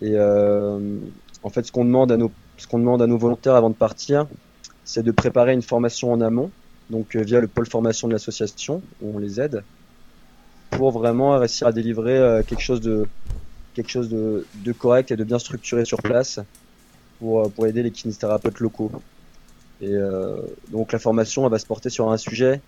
[0.00, 3.70] Et en fait, ce qu'on demande à nos, ce qu'on demande à nos volontaires avant
[3.70, 4.26] de partir,
[4.84, 6.50] c'est de préparer une formation en amont,
[6.90, 9.62] donc euh, via le pôle formation de l'association, où on les aide,
[10.70, 16.00] pour vraiment réussir à délivrer euh, quelque chose de correct et de bien structuré sur
[16.00, 16.40] place
[17.18, 18.90] pour, euh, aider les kinésithérapeutes locaux.
[19.82, 19.92] Et
[20.70, 22.62] donc la formation elle va se porter sur un sujet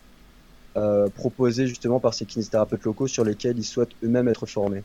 [1.15, 4.83] proposé justement par ces kinésithérapeutes locaux sur lesquels ils souhaitent eux-mêmes être formés.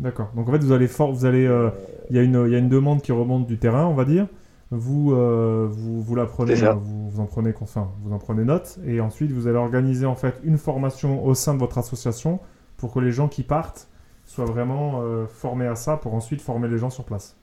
[0.00, 0.30] D'accord.
[0.36, 1.70] Donc en fait, vous allez, for- vous allez, euh,
[2.10, 4.26] il y a une, y a une demande qui remonte du terrain, on va dire.
[4.70, 8.44] Vous, euh, vous, vous la prenez, hein, vous, vous en prenez, enfin, vous en prenez
[8.44, 12.38] note, et ensuite vous allez organiser en fait une formation au sein de votre association
[12.76, 13.88] pour que les gens qui partent
[14.26, 17.34] soient vraiment euh, formés à ça, pour ensuite former les gens sur place.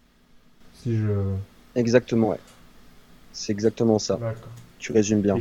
[0.76, 1.08] Si je.
[1.74, 2.40] Exactement, ouais.
[3.34, 4.18] C'est exactement ça.
[4.18, 4.50] D'accord.
[4.86, 5.38] Tu résumes bien.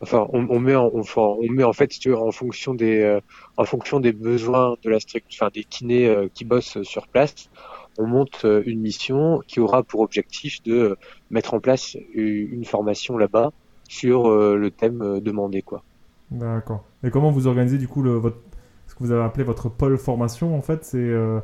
[0.00, 2.30] Enfin, on, on met, en, on, enfin, on met en fait, si tu veux, en
[2.30, 3.20] fonction des, euh,
[3.58, 7.50] en fonction des besoins de la structure, enfin des kinés euh, qui bossent sur place,
[7.98, 10.96] on monte euh, une mission qui aura pour objectif de
[11.28, 13.52] mettre en place une formation là-bas
[13.86, 15.82] sur euh, le thème demandé, quoi.
[16.30, 16.82] D'accord.
[17.04, 18.38] Et comment vous organisez du coup le, votre,
[18.86, 21.38] ce que vous avez appelé votre pôle formation en fait, c'est euh,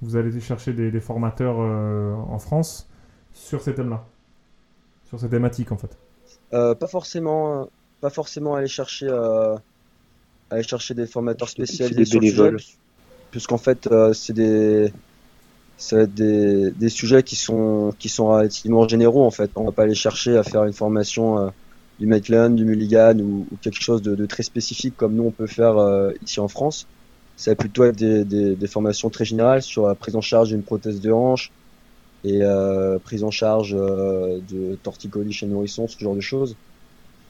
[0.00, 2.88] vous allez chercher des, des formateurs euh, en France
[3.34, 4.06] sur ces thèmes-là,
[5.04, 5.98] sur ces thématiques en fait.
[6.54, 7.68] Euh, pas forcément,
[8.00, 9.56] pas forcément aller chercher, euh,
[10.50, 12.60] aller chercher des formateurs C'est des spécialisés sur le bénévoles.
[12.60, 12.76] sujet,
[13.30, 14.92] puisqu'en fait, euh, c'est des,
[15.76, 19.50] ça va être des, des sujets qui sont, qui sont relativement généraux en fait.
[19.56, 21.50] On va pas aller chercher à faire une formation euh,
[22.00, 25.30] du Maitland, du Mulligan ou, ou quelque chose de, de très spécifique comme nous on
[25.30, 26.86] peut faire euh, ici en France.
[27.36, 30.48] Ça va plutôt être des, des, des formations très générales sur la prise en charge
[30.48, 31.52] d'une prothèse de hanche
[32.24, 36.56] et euh, prise en charge euh, de torticolis chez le nourrisson, ce genre de choses.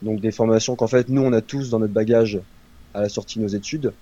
[0.03, 2.41] Donc des formations qu'en fait nous on a tous dans notre bagage
[2.95, 3.93] à la sortie de nos études,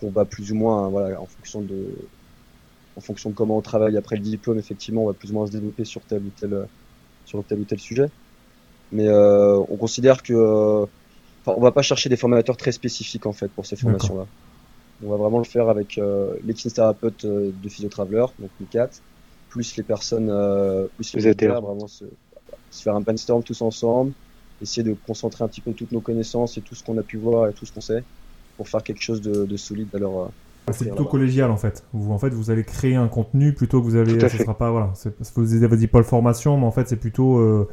[0.00, 2.08] qu'on va plus ou moins, hein, voilà, en fonction de,
[2.96, 5.46] en fonction de comment on travaille après le diplôme, effectivement, on va plus ou moins
[5.46, 6.64] se développer sur tel ou tel, euh,
[7.24, 8.08] sur tel ou tel sujet.
[8.92, 10.86] Mais euh, on considère que, euh,
[11.44, 14.26] enfin, on va pas chercher des formateurs très spécifiques en fait pour ces formations-là.
[15.02, 19.02] On va vraiment le faire avec euh, les kinésithérapeutes de Physiotraveler, donc les quatre,
[19.54, 22.04] plus les personnes, euh, plus les volontaires, vraiment se,
[22.72, 24.10] se faire un brainstorm tous ensemble,
[24.60, 27.18] essayer de concentrer un petit peu toutes nos connaissances et tout ce qu'on a pu
[27.18, 28.02] voir et tout ce qu'on sait
[28.56, 30.24] pour faire quelque chose de, de solide euh,
[30.66, 31.84] Ah, C'est plutôt collégial en fait.
[31.92, 34.18] Vous en fait vous allez créer un contenu plutôt que vous allez.
[34.28, 34.90] Ce sera pas voilà.
[34.94, 37.68] c'est- Vous avez dit pôle formation, mais en fait c'est plutôt euh,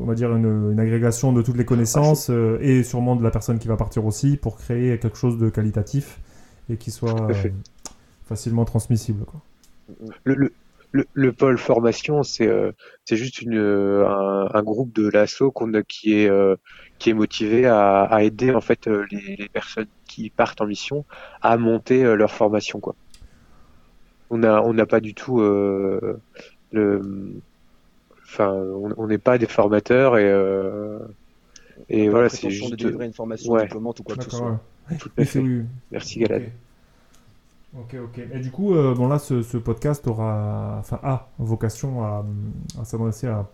[0.00, 3.30] on va dire une, une agrégation de toutes les connaissances euh, et sûrement de la
[3.30, 6.20] personne qui va partir aussi pour créer quelque chose de qualitatif
[6.70, 7.34] et qui soit euh,
[8.26, 9.24] facilement transmissible.
[9.26, 9.40] Quoi.
[10.24, 10.52] Le, le,
[10.92, 12.72] le, le pôle formation, c'est euh,
[13.04, 16.56] c'est juste une, euh, un, un groupe de l'ASSO qu'on a qui est euh,
[16.98, 20.66] qui est motivé à, à aider en fait euh, les, les personnes qui partent en
[20.66, 21.04] mission
[21.40, 22.94] à monter euh, leur formation quoi.
[24.30, 26.20] On a on n'a pas du tout euh,
[26.72, 27.00] le
[28.24, 30.98] enfin on on n'est pas des formateurs et euh,
[31.88, 33.62] et voilà c'est juste de délivrer une formation ouais.
[33.64, 34.60] diplômante ou quoi que ce soit.
[34.90, 34.96] ouais.
[34.98, 35.42] tout à fait.
[35.90, 36.50] Merci Galad.
[37.78, 38.20] Ok, ok.
[38.32, 42.24] Et du coup, euh, bon là, ce, ce podcast aura, enfin, a vocation à,
[42.80, 43.48] à s'adresser à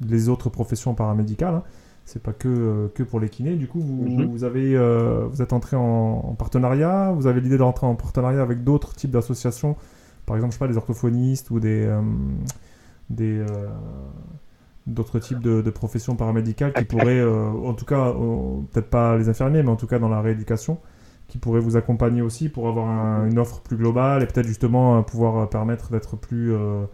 [0.00, 1.54] les autres professions paramédicales.
[1.54, 1.62] hein.
[2.06, 3.54] C'est pas que, euh, que pour les kinés.
[3.54, 4.24] Du coup, vous, Mhm.
[4.26, 7.12] vous avez, euh, vous êtes entré en, en partenariat.
[7.12, 9.76] Vous avez l'idée de rentrer en partenariat avec d'autres types d'associations,
[10.26, 11.88] par exemple, je sais pas, des orthophonistes ou des,
[13.10, 13.44] des
[14.86, 18.12] d'autres types de, de professions paramédicales qui pourraient, en tout cas,
[18.72, 20.78] peut-être pas les infirmiers, mais en tout cas dans la rééducation,
[21.30, 24.98] qui pourraient vous accompagner aussi pour avoir un- une offre plus globale et peut-être justement
[24.98, 26.84] euh, pouvoir euh, permettre d'être plus, euh,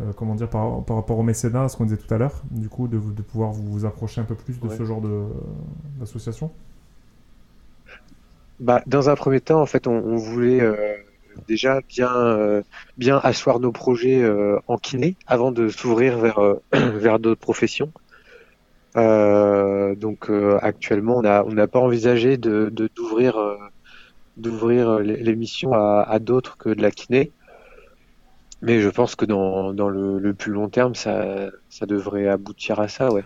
[0.00, 2.68] euh, comment dire, par, par rapport au mécénat, ce qu'on disait tout à l'heure, du
[2.68, 4.76] coup, de, vous- de pouvoir vous, approcher un peu plus de Ouais.
[4.76, 5.24] ce genre de,
[6.00, 6.52] d'association?
[8.58, 10.76] Bah, dans un premier temps, en fait, on, on voulait euh,
[11.46, 12.62] déjà bien,
[12.96, 14.24] bien asseoir nos projets
[14.66, 16.38] en kiné avant de s'ouvrir vers,
[16.72, 17.92] vers d'autres professions.
[18.96, 23.56] Euh, donc euh, actuellement, on n'a on n'a pas envisagé de de- d'ouvrir euh,
[24.36, 27.34] d'ouvrir les, les missions à, à d'autres que de la kiné.
[28.60, 32.80] Mais je pense que dans, dans le, le plus long terme, ça, ça devrait aboutir
[32.80, 33.24] à ça, ouais.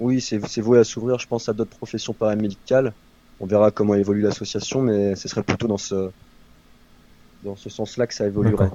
[0.00, 2.94] Oui, c'est c'est voué à s'ouvrir, je pense, à d'autres professions paramédicales.
[3.38, 6.10] On verra comment évolue l'association, mais ce serait plutôt dans ce,
[7.42, 8.72] dans ce sens-là que ça évoluerait.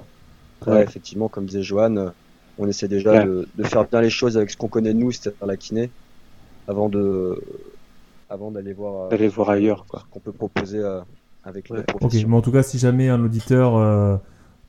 [0.66, 0.84] Ouais.
[0.84, 2.14] effectivement, comme disait Johan,
[2.58, 3.20] on essaie déjà Ouais.
[3.20, 5.94] de, de faire bien les choses avec ce qu'on connaît de nous, c'est-à-dire la kiné,
[6.68, 7.42] avant de,
[8.30, 10.04] avant d'aller voir, euh, D'aller voir ailleurs, quoi.
[10.12, 11.02] qu'on peut proposer euh,
[11.44, 11.80] avec les Ouais.
[11.80, 12.30] autres Ok, professions.
[12.30, 14.18] mais en tout cas, si jamais un auditeur euh,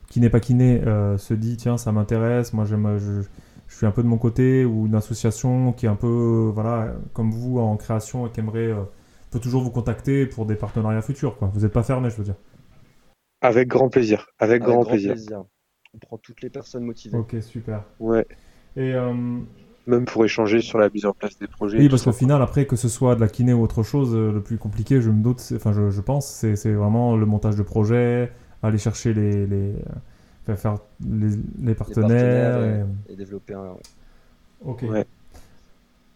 [0.09, 3.23] qui n'est pas kiné euh, se dit tiens, ça m'intéresse, moi j'aime, je-
[3.67, 6.51] je suis un peu de mon côté ou une association qui est un peu, euh,
[6.53, 8.83] voilà, comme vous en création et qui aimerait, euh,
[9.31, 11.37] peut toujours vous contacter pour des partenariats futurs.
[11.37, 11.49] Quoi.
[11.53, 12.35] Vous n'êtes pas fermé, je veux dire.
[13.41, 14.27] Avec grand plaisir.
[14.39, 15.43] Avec, grand, plaisir.
[15.93, 17.17] On prend toutes les personnes motivées.
[17.17, 17.83] Ok, super.
[17.99, 18.25] Ouais.
[18.75, 19.13] Et euh,
[19.87, 21.77] Même pour échanger sur la mise en place des projets.
[21.79, 24.31] oui, parce qu'au final, après, que ce soit de la kiné ou autre chose, euh,
[24.33, 27.63] le plus compliqué, je me doute, enfin, je, je pense, c'est vraiment le montage de
[27.63, 29.75] projet, aller chercher les, les euh,
[30.45, 30.77] faire- faire
[31.09, 31.35] les, les
[31.67, 32.85] Les partenaires.
[33.09, 33.75] et- développer un.
[34.65, 34.83] Ok.
[34.89, 35.05] Ouais.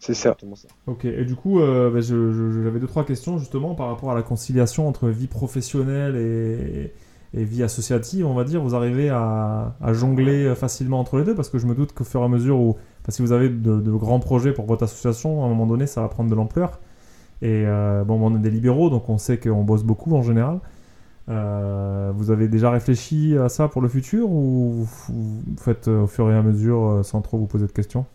[0.00, 0.36] C'est ça.
[0.86, 4.14] Ok, et du coup, euh, bah, je- j'avais deux, trois questions justement par rapport à
[4.16, 6.92] la conciliation entre vie professionnelle et,
[7.34, 8.60] et vie associative, on va dire.
[8.60, 12.02] Vous arrivez à, à jongler facilement entre les deux parce que je me doute qu'au
[12.04, 14.84] fur et à mesure où, parce que vous avez de, de grands projets pour votre
[14.84, 16.80] association, à un moment donné, ça va prendre de l'ampleur.
[17.40, 20.60] Et euh, bon, on est des libéraux, donc on sait qu'on bosse beaucoup en général.
[21.28, 26.02] Euh, vous avez déjà réfléchi à ça pour le futur ou vous, vous faites euh,
[26.02, 28.06] au fur et à mesure sans trop vous poser de questions?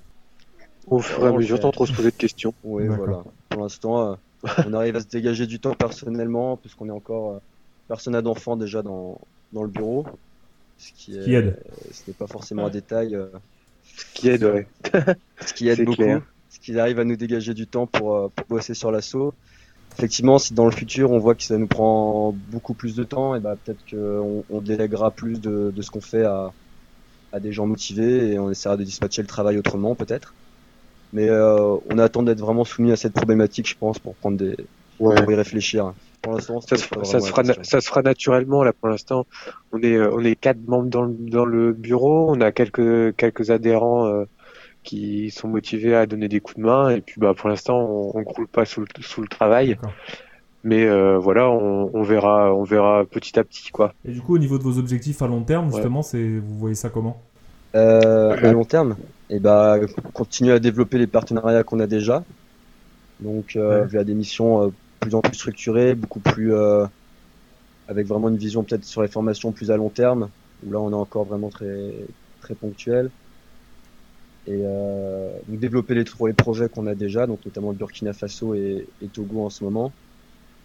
[0.88, 2.54] Au fur et à mesure, sans trop se poser de questions.
[2.63, 3.23] Oui, voilà.
[3.50, 4.15] Pour l'instant, euh,
[4.65, 7.41] on arrive à se dégager du temps personnellement, puisqu'on est encore
[7.89, 9.19] euh, d'enfant déjà dans,
[9.52, 10.06] dans le bureau.
[10.78, 11.60] Ce qui, est, qui aide.
[11.91, 13.17] Ce n'est pas forcément un détail.
[13.97, 14.67] Ce qui aide, ouais.
[15.45, 15.95] ce qui aide beaucoup.
[15.95, 16.21] clair.
[16.49, 19.38] Ce qui arrive à nous dégager du temps pour, euh, pour bosser sur l'assaut.
[19.97, 23.36] Effectivement, si dans le futur on voit que ça nous prend beaucoup plus de temps,
[23.36, 26.55] et bah, peut-être qu'on on délèguera plus de, de ce qu'on fait à,
[27.31, 30.38] à des gens motivés et on essaiera de dispatcher le travail autrement peut-être.
[31.13, 34.55] Mais euh, on attend d'être vraiment soumis à cette problématique, je pense, pour prendre des
[34.99, 35.15] Ouais.
[35.15, 35.93] pour y réfléchir.
[36.21, 39.25] Pour l'instant, Ça se ça, fera, ça se fera naturellement là pour l'instant.
[39.71, 42.30] On est euh, on est quatre membres dans le, dans le bureau.
[42.30, 44.25] On a quelques quelques adhérents euh,
[44.84, 48.12] qui sont motivés à donner des coups de main et puis bah pour l'instant on,
[48.17, 49.77] on croule pas sous le, sous le travail.
[50.63, 53.93] Mais euh, voilà, on, on verra on verra petit à petit quoi.
[54.03, 55.73] Et du coup, au niveau de vos objectifs à long terme, Ouais.
[55.75, 57.21] justement, c'est vous voyez ça comment?
[57.75, 58.97] Euh, à long terme,
[59.30, 59.77] et bah,
[60.13, 62.23] continuer à développer les partenariats qu'on a déjà.
[63.19, 63.88] Donc, euh, Ouais.
[63.88, 66.86] via des missions euh, plus en plus structurées, beaucoup plus euh,
[67.88, 70.29] avec vraiment une vision peut-être sur les formations plus à long terme,
[70.65, 71.93] où là on est encore vraiment très
[72.41, 73.10] très ponctuel.
[74.47, 78.53] Et euh, donc développer les, les projets qu'on a déjà, donc notamment le Burkina Faso
[78.53, 79.91] et, et Togo en ce moment.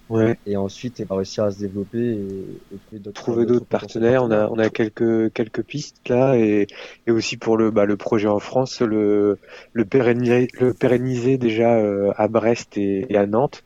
[0.08, 0.36] Ouais.
[0.46, 4.24] Et ensuite, et bah, réussir à se développer et, et trouver d'autres partenaires.
[4.24, 6.66] On a on a quelques quelques pistes là et
[7.06, 9.38] et aussi pour le bah le projet en France le
[9.72, 13.64] le pérenniser le pérenniser déjà euh, à Brest et, et à Nantes.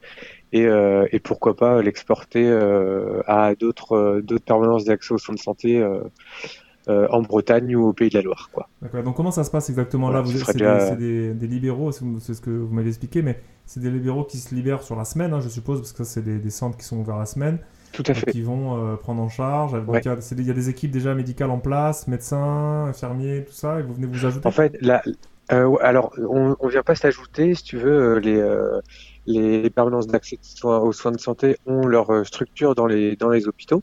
[0.56, 5.34] Et, euh, et pourquoi pas l'exporter euh, à d'autres euh, d'autres permanences d'accès aux soins
[5.34, 5.70] de santé
[6.88, 8.68] en Bretagne ou au Pays de la Loire quoi.
[8.80, 9.02] D'accord.
[9.02, 10.24] Donc comment ça se passe exactement Voilà, là?
[10.24, 13.40] Vous C'est déjà- des, c'est des- des libéraux, c'est ce que vous m'avez expliqué, mais
[13.64, 16.12] c'est des libéraux qui se libèrent sur la semaine, hein, je suppose, parce que ça,
[16.14, 17.58] c'est des, des centres qui sont ouverts la semaine,
[17.92, 18.30] Tout à fait.
[18.30, 19.72] qui vont euh, prendre en charge.
[19.72, 20.00] Donc, Ouais.
[20.04, 23.44] il, y a, des- il y a des équipes déjà médicales en place, médecins, infirmiers,
[23.48, 24.46] tout ça, et vous venez vous ajouter?
[24.46, 25.02] En fait, là,
[25.52, 28.80] euh, alors on, on vient pas s'ajouter, si tu veux, les euh,
[29.26, 33.48] les, permanences d'accès aux soins de santé ont leur euh, structure dans les dans les
[33.48, 33.82] hôpitaux.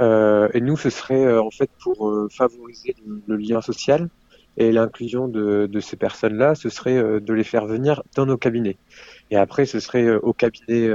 [0.00, 2.94] Euh, et nous, ce serait euh, en fait pour euh, favoriser
[3.26, 4.08] le, lien social
[4.56, 8.38] et l'inclusion de, de ces personnes-là, ce serait euh, de les faire venir dans nos
[8.38, 8.78] cabinets.
[9.30, 10.90] Et après, ce serait euh, au cabinet,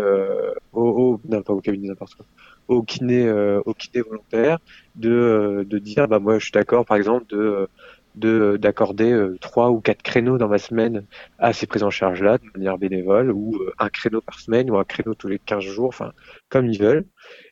[0.71, 0.81] au,
[1.15, 2.25] au- non pas au cabinet n'importe quoi,
[2.67, 3.29] au kiné,
[3.65, 4.59] au kiné volontaire,
[4.95, 7.67] de de dire bah moi je suis d'accord par exemple de
[8.17, 11.05] de d'accorder euh, trois ou quatre créneaux dans ma semaine
[11.39, 14.69] à ces prises en charge là de manière bénévole ou euh, un créneau par semaine
[14.71, 16.11] ou un créneau tous les 15 jours enfin
[16.49, 17.05] comme ils veulent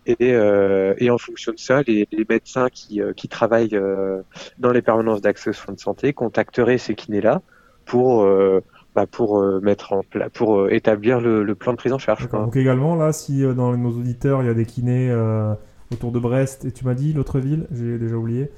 [0.05, 4.21] et euh, et en fonction de ça les, médecins qui euh, qui travaillent euh,
[4.57, 7.41] dans les permanences d'accès aux soins de santé contacteraient ces kinés là
[7.85, 8.61] pour euh,
[8.95, 12.29] bah, pour euh, mettre en pla- pour euh, établir le, plan de prise en charge.
[12.29, 15.53] Donc également, là, si euh, dans nos auditeurs, il y a des kinés euh,
[15.91, 18.49] autour de Brest, et tu m'as dit l'autre ville, j'ai déjà oublié.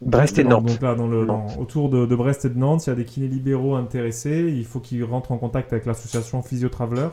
[0.00, 2.86] Brest et Nantes Donc là, dans le, dans- autour de, de Brest et de Nantes,
[2.86, 4.52] il y a des kinés libéraux intéressés.
[4.54, 7.08] Il faut qu'ils rentrent en contact avec l'association Physiotraveler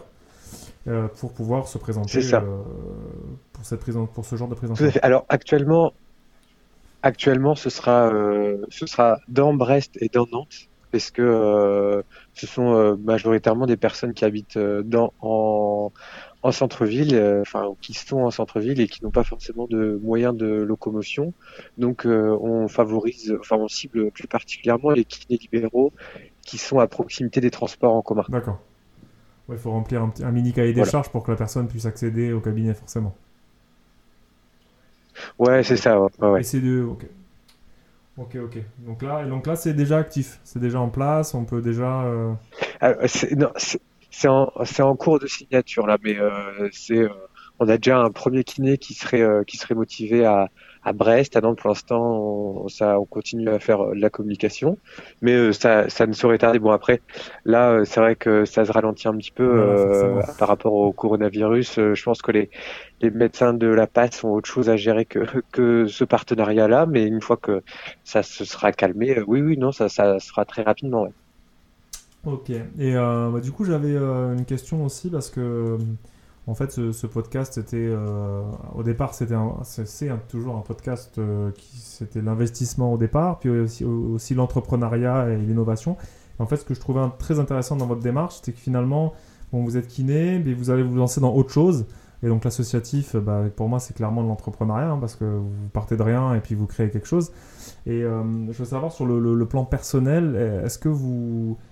[0.88, 2.38] euh, pour pouvoir se présenter ça.
[2.42, 2.64] euh,
[3.54, 5.00] pour, cette pour ce genre de fait.
[5.02, 5.94] Alors actuellement,
[7.04, 12.02] actuellement, ce sera, euh, ce sera dans Brest et dans Nantes, parce que euh,
[12.34, 15.92] ce sont majoritairement des personnes qui habitent dans en,
[16.44, 20.36] en centre-ville, euh, enfin qui sont en centre-ville et qui n'ont pas forcément de moyens
[20.36, 21.34] de locomotion.
[21.78, 25.94] Donc, euh, on favorise, enfin, on cible plus particulièrement les kinés libéraux
[26.42, 28.26] qui sont à proximité des transports en commun.
[28.30, 28.60] D'accord.
[29.50, 30.92] Il faut remplir un, un mini cahier des Voilà.
[30.92, 33.14] charges pour que la personne puisse accéder au cabinet, forcément.
[35.38, 36.00] Ouais, c'est ça.
[36.00, 36.40] Ouais, ouais, ouais.
[36.42, 36.84] Et c'est de.
[36.84, 37.06] Ok.
[38.18, 38.58] Ok, ok.
[38.80, 40.40] Donc là, donc là c'est déjà actif.
[40.44, 41.34] C'est déjà en place.
[41.34, 42.04] On peut déjà.
[42.04, 42.34] euh,
[42.80, 43.50] Ah, c'est non,
[44.12, 47.10] c'est- en, c'est en cours de signature là, mais euh, c'est euh,
[47.60, 50.50] on a déjà un premier kiné qui serait qui serait motivé à,
[50.84, 51.36] à Brest.
[51.38, 54.80] À Nantes, pour l'instant, on, ça, on continue à faire de la communication,
[55.22, 56.60] mais ça, ça ne saurait tarder.
[56.60, 57.04] Bon, après,
[57.46, 61.76] là, c'est vrai que ça se ralentit un petit peu par rapport au coronavirus.
[61.94, 62.50] je pense que les,
[63.02, 65.20] les médecins de la passe ont autre chose à gérer que,
[65.52, 67.64] que ce partenariat-là, mais une fois que
[68.04, 71.04] ça se sera calmé, oui, oui, non, ça, ça sera très rapidement.
[71.04, 71.12] Ouais.
[72.26, 72.52] Ok.
[72.52, 75.78] Et euh, bah, du coup, j'avais euh, une question aussi parce que
[76.48, 78.44] en fait, ce, podcast était euh,
[78.76, 81.20] au départ, c'était c'est toujours un podcast
[81.56, 85.98] qui c'était l'investissement au départ, puis aussi, aussi l'entrepreneuriat et l'innovation.
[86.40, 89.14] En fait, ce que je trouvais très intéressant dans votre démarche, c'est que finalement,
[89.52, 91.86] bon, vous êtes kiné, mais vous allez vous lancer dans autre chose.
[92.24, 95.96] Et donc l'associatif, bah, pour moi, c'est clairement de l'entrepreneuriat, hein, parce que vous partez
[95.96, 97.32] de rien et puis vous créez quelque chose.
[97.86, 101.71] Et je veux savoir sur le, plan personnel, est-ce que vous euh,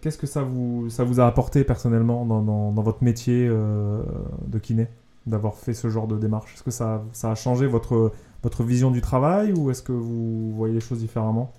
[0.00, 4.02] qu'est-ce que ça vous, ça vous a apporté personnellement dans, dans, votre métier euh,
[4.46, 4.88] de kiné
[5.26, 6.54] d'avoir fait ce genre de démarche?
[6.54, 10.52] Est-ce que ça, ça, a changé votre, votre vision du travail ou est-ce que vous
[10.52, 11.52] voyez les choses différemment?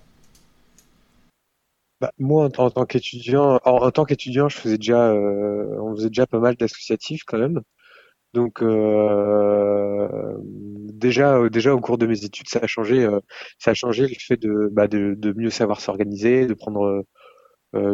[2.00, 6.26] Bah, moi, en, tant qu'étudiant, en, tant qu'étudiant, je faisais déjà, euh, on faisait déjà
[6.26, 7.62] pas mal d'associatifs quand même.
[8.34, 8.60] Donc
[10.92, 13.08] déjà, déjà au cours de mes études, ça a changé,
[13.58, 17.02] ça a changé le fait de, bah, de, de mieux savoir s'organiser, de prendre euh,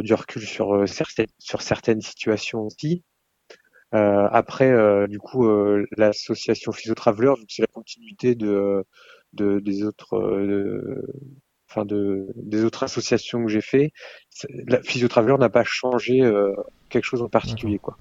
[0.02, 3.02] du recul sur, euh, certaines, sur certaines situations aussi.
[3.94, 4.72] Euh, après,
[5.08, 5.48] du coup,
[5.96, 8.84] l'association Physiotraveler, vu que c'est la continuité de,
[9.32, 10.16] de des autres,
[11.68, 13.90] enfin de des autres associations que j'ai fait,
[14.68, 16.20] la Physiotraveler n'a pas changé
[16.88, 17.98] quelque chose en particulier, quoi.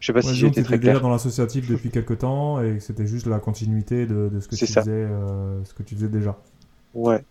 [0.00, 1.00] Je sais pas si j'étais très clair.
[1.00, 4.66] dans l'associatif depuis quelques temps et c'était juste la continuité de, de ce que tu
[4.68, 5.08] faisais,
[5.64, 6.38] ce que tu faisais déjà.
[6.94, 7.24] Ouais.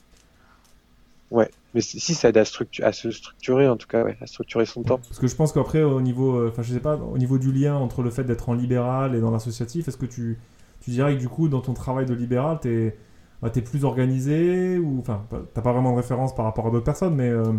[1.31, 4.65] Ouais, mais si ça aide à, à, se structurer, en tout cas, ouais, à structurer
[4.65, 4.97] son temps.
[4.97, 7.53] Parce que je pense qu'après, au niveau, euh, enfin, je sais pas, au niveau du
[7.53, 10.37] lien entre le fait d'être en libéral et dans l'associatif, est-ce que tu,
[10.81, 12.97] tu dirais que du coup, dans ton travail de libéral, tu es,
[13.41, 17.15] bah, plus organisé ou, enfin, t'as pas vraiment de référence par rapport à d'autres personnes,
[17.15, 17.53] mais euh,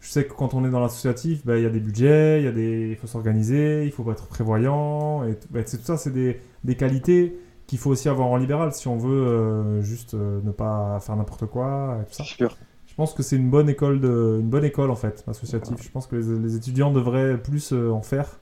[0.00, 2.44] je sais que quand on est dans l'associatif, bah, il y a des budgets, il
[2.44, 5.96] y a des, il faut s'organiser, il faut être prévoyant, et bah, c'est tout ça,
[5.96, 10.14] c'est des, des qualités qu'il faut aussi avoir en libéral si on veut euh, juste
[10.14, 12.24] ne pas faire n'importe quoi, et tout ça.
[12.24, 12.56] Sûr.
[12.92, 15.78] Je pense que c'est une bonne école de, une bonne école en fait, associative.
[15.80, 18.38] Je pense que les, étudiants devraient plus euh, en faire.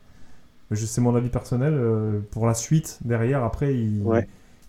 [0.75, 1.73] C'est mon avis personnel.
[1.75, 4.03] Euh, pour la suite, derrière, après, ils,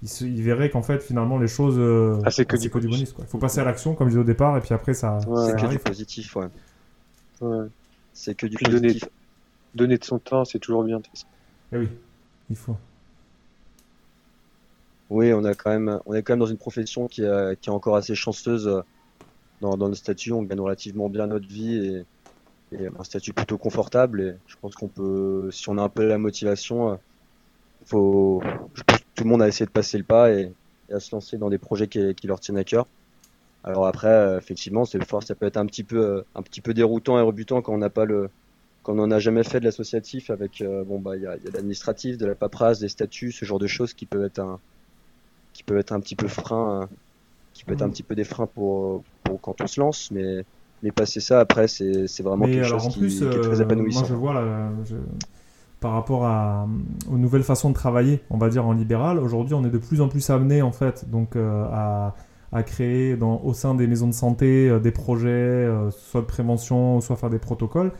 [0.04, 1.78] ils, verraient qu'en fait, finalement, les choses.
[1.80, 3.16] Euh, ah, c'est que, du bonus.
[3.18, 5.18] Il faut passer à l'action, comme je disais au départ, et puis après, ça.
[5.48, 6.48] c'est que du positif, ouais.
[8.14, 9.06] C'est que du positif.
[9.74, 11.02] Donner, de son temps, c'est toujours bien.
[11.72, 11.90] Eh oui,
[12.52, 12.78] il faut.
[15.10, 17.24] Oui, on a quand même, on est quand même dans une profession qui,
[17.62, 18.84] qui est encore assez chanceuse
[19.62, 22.04] dans, le statut, on gagne relativement bien notre vie
[22.74, 24.22] et, un statut plutôt confortable.
[24.22, 26.96] Et je pense qu'on peut, si on a un peu la motivation, euh,
[27.86, 28.42] faut,
[28.74, 30.54] je pense que tout le monde a essayé de passer le pas et,
[30.92, 32.88] à se lancer dans des projets qui, leur tiennent à cœur.
[33.64, 36.62] Alors après, euh, effectivement, c'est fort, ça peut être un petit peu, euh, un petit
[36.62, 38.30] peu déroutant et rebutant quand on n'a pas le,
[38.84, 41.52] quand on n'a jamais fait de l'associatif avec, bon bah il y a, y a
[41.52, 44.60] l'administratif, de la paperasse, des statuts, ce genre de choses qui peuvent être un,
[45.54, 46.90] qui peuvent être un petit peu frein,
[47.62, 49.04] qui peut être un petit peu des freins pour,
[49.42, 50.44] quand on se lance, mais,
[50.82, 54.04] mais passer ça après, c'est vraiment quelque chose qui, est très épanouissant.
[54.04, 55.04] Euh, moi, je vois
[55.80, 56.68] par rapport à,
[57.12, 60.02] aux nouvelles façons de travailler, on va dire en libéral, aujourd'hui, on est de plus
[60.02, 62.16] en plus amené en fait, donc euh, à,
[62.52, 67.00] à, créer dans, au sein des maisons de santé euh, des projets, soit de prévention,
[67.02, 67.92] soit faire des protocoles.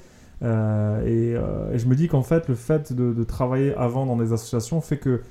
[0.44, 1.36] Et,
[1.76, 5.22] je me dis qu'en fait, le fait de, travailler avant dans des associations fait que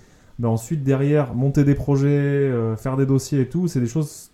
[0.46, 4.30] ensuite, derrière, monter des projets, faire des dossiers et tout, c'est des choses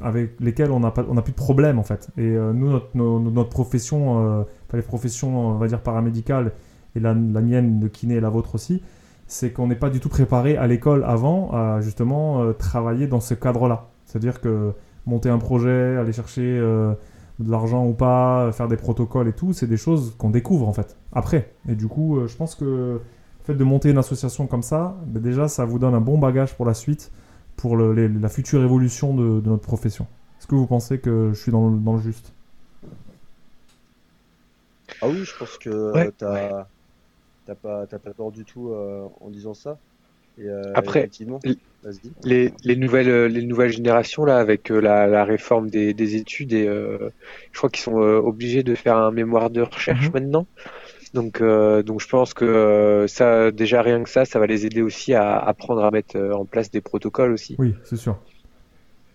[0.00, 2.10] avec lesquels on n'a plus de problème en fait.
[2.16, 6.52] Et euh, nous notre, notre profession euh, les professions on va dire paramédicales
[6.94, 8.82] et la, la, mienne de kiné et la vôtre aussi
[9.26, 13.20] c'est qu'on n'est pas du tout préparé à l'école avant à justement euh, travailler dans
[13.20, 14.72] ce cadre là c'est à dire que
[15.06, 19.66] monter un projet aller chercher de l'argent ou pas faire des protocoles et tout c'est
[19.66, 21.54] des choses qu'on découvre en fait après.
[21.68, 23.00] Et du coup je pense que
[23.42, 26.18] le fait de monter une association comme ça ben déjà ça vous donne un bon
[26.18, 27.10] bagage pour la suite
[27.56, 30.06] pour la future évolution de, notre profession.
[30.38, 32.32] Est-ce que vous pensez que je suis dans le, dans le juste?
[35.00, 36.12] Ah oui, je pense que tu
[37.46, 39.78] t'as pas, pas tort du tout euh, en disant ça.
[40.38, 41.10] Et, euh, Après,
[42.24, 46.66] les, les, nouvelles, les nouvelles générations, là, avec euh, la, réforme des, des études, et,
[46.66, 50.14] je crois qu'ils sont obligés de faire un mémoire de recherche mhm.
[50.14, 50.46] maintenant.
[51.14, 54.64] Donc, euh, donc je pense que euh, ça, déjà rien que ça, ça va les
[54.66, 57.56] aider aussi à apprendre à mettre euh, en place des protocoles aussi.
[57.58, 58.16] Oui, c'est sûr.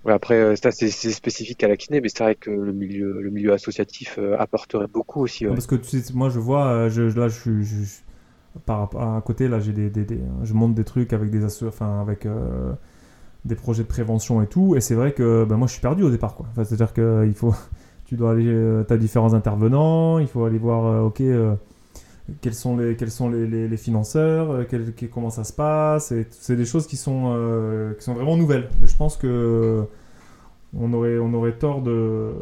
[0.08, 3.54] après, ça c'est spécifique à la kiné, mais c'est vrai que le milieu, le milieu
[3.54, 5.46] associatif apporterait beaucoup aussi.
[5.46, 8.02] Parce que tu sais, moi je vois, je, là je suis,
[8.66, 11.44] par rapport à côté, là, j'ai des, des- des- je monte des trucs avec des
[11.64, 12.74] enfin, avec euh,
[13.46, 14.76] des projets de prévention et tout.
[14.76, 16.48] Et c'est vrai que ben, moi, je suis perdu au départ, quoi.
[16.52, 17.54] Enfin, C'est-à-dire que il faut,
[18.06, 21.56] tu dois aller, euh, t'as différents intervenants, il faut aller voir, euh, ok, euh,
[22.42, 25.54] quels sont les, quels sont les, les- les financeurs, euh, quel- quel- comment ça se
[25.54, 26.14] passe.
[26.32, 28.70] C'est des choses qui sont, euh, qui sont vraiment nouvelles.
[28.84, 29.86] Je pense que
[30.78, 32.34] on aurait, on aurait tort de,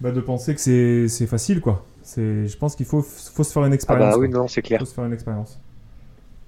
[0.00, 1.84] bah, de penser que c'est, c'est facile, quoi.
[2.02, 3.96] C'est, je pense qu'il faut, faut se faire une Ah expérience.
[3.96, 4.78] bah oui, non, c'est Il clair.
[4.78, 5.60] faut se faire une expérience.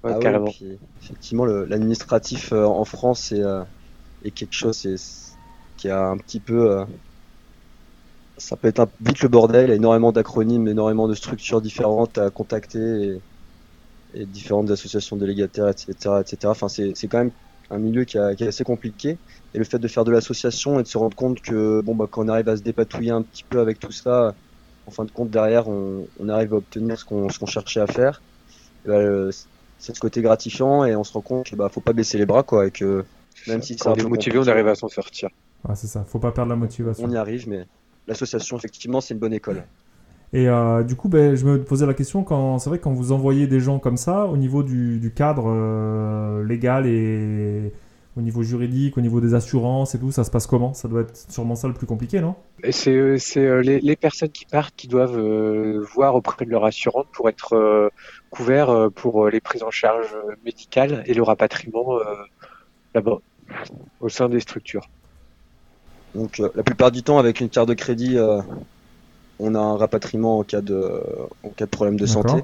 [0.03, 0.45] Ouais, Ah ouais, carrément.
[0.45, 3.63] puis, effectivement, l'administratif euh, en France est, euh,
[4.23, 4.87] est quelque chose
[5.77, 6.85] qui a un petit peu.
[8.37, 11.61] Ça peut être un, vite le bordel, il y a énormément d'acronymes, énormément de structures
[11.61, 12.79] différentes à contacter
[14.13, 16.21] et, et différentes associations délégataires, etc.
[16.21, 16.51] etc.
[16.51, 17.33] Enfin, c'est c'est quand même
[17.69, 19.21] un milieu qui, a- qui est assez compliqué.
[19.53, 22.07] Et le fait de faire de l'association et de se rendre compte que bon, bah,
[22.11, 24.37] quand on arrive à se dépatouiller un petit peu avec tout ça,
[24.85, 27.79] en fin de compte, derrière, on, on arrive à obtenir ce qu'on ce qu'on cherchait
[27.81, 28.23] à faire.
[28.85, 28.99] Bah,
[29.77, 32.25] c'est ce côté gratifiant et on se rend compte qu'il bah, faut pas baisser les
[32.25, 33.05] bras quoi et que
[33.45, 35.29] même si c'est un on est peu motivé, on arrive à s'en sortir.
[35.65, 36.05] Ouais, c'est ça.
[36.05, 37.07] Faut pas perdre la motivation.
[37.07, 37.67] on y arrive mais
[38.07, 39.63] l'association effectivement c'est une bonne école.
[40.33, 42.91] Et euh, du coup, ben, je me posais la question quand c'est vrai que quand
[42.91, 47.71] vous envoyez des gens comme ça, au niveau du, du cadre euh, légal et
[48.17, 50.73] au niveau juridique, au niveau des assurances et tout, ça se passe comment?
[50.73, 52.35] Ça doit être sûrement ça le plus compliqué, non?
[52.63, 56.45] Et C'est euh, c'est, euh, les, les personnes qui partent qui doivent euh, voir auprès
[56.45, 57.89] de leur assurante pour être euh,
[58.29, 62.03] couverts euh, pour les prises en charge médicales et le rapatriement euh,
[62.93, 63.19] là-bas,
[64.01, 64.89] au sein des structures.
[66.15, 68.41] Donc euh, la plupart du temps avec une carte de crédit euh,
[69.39, 71.01] on a un rapatriement en cas de
[71.43, 72.43] en cas de problème de santé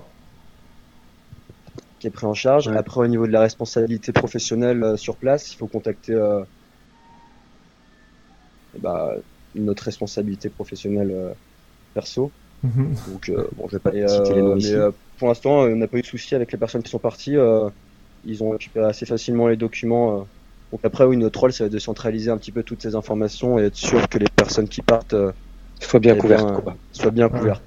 [2.00, 2.68] qui est pris en charge.
[2.68, 2.78] Ouais.
[2.78, 6.44] Après au niveau de la responsabilité professionnelle euh, sur place, il faut contacter euh,
[8.80, 9.16] bah,
[9.54, 11.34] notre responsabilité professionnelle euh,
[11.94, 12.32] perso.
[12.64, 12.96] Mhm.
[13.08, 14.76] Donc, euh, bon, je vais pas citer les noms mais, ici.
[14.76, 17.00] euh, pour l'instant, euh, on n'a pas eu de souci avec les personnes qui sont
[17.00, 17.38] parties.
[17.38, 17.70] euh,
[18.24, 20.28] ils ont récupéré assez facilement les documents.
[20.72, 23.64] Donc après, oui, notre rôle, c'est de centraliser un petit peu toutes ces informations et
[23.64, 25.32] être sûr que les personnes qui partent euh,
[25.82, 26.46] Soit bien eh couvert.
[26.46, 26.76] bien, quoi.
[26.92, 27.40] soient bien Ouais.
[27.40, 27.64] couvertes.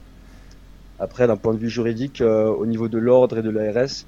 [0.98, 4.06] Après, d'un point de vue juridique, euh, au niveau de l'ordre et de l'ARS,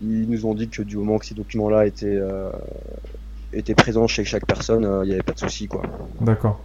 [0.00, 2.50] ils nous ont dit que du moment que ces documents-là étaient, euh,
[3.52, 5.66] étaient présents chez chaque personne, euh, il n'y avait pas de souci.
[5.68, 5.82] Quoi.
[6.20, 6.60] D'accord.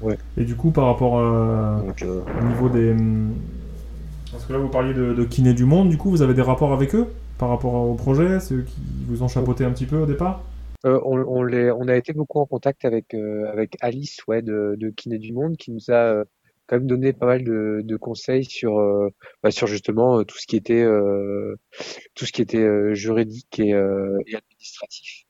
[0.00, 0.18] Ouais.
[0.36, 2.90] Et du coup, par rapport euh, Donc, euh, au niveau des.
[2.92, 3.32] hum,
[4.32, 6.42] Parce que là, vous parliez de, de kiné du monde, du coup, vous avez des
[6.42, 7.06] rapports avec eux
[7.38, 10.49] par rapport au projet C'est eux qui vous ont chapeauté un petit peu au départ?
[10.86, 14.76] Euh, on, on, on a été beaucoup en contact avec, euh, avec Alice ouais, de,
[14.78, 16.24] de Kiné du Monde qui nous a euh,
[16.66, 19.10] quand même donné pas mal de, de conseils sur, euh,
[19.42, 21.56] bah, sur justement euh, tout ce qui était, euh,
[22.14, 25.24] tout ce qui était juridique et, et administratif.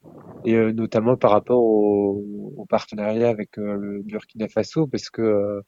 [0.45, 5.63] Et notamment par rapport au, au partenariat avec le Burkina Faso parce que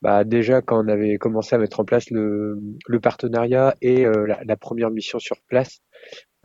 [0.00, 4.06] bah, déjà quand on avait commencé à mettre en place le, le partenariat et
[4.44, 5.80] la première mission sur place,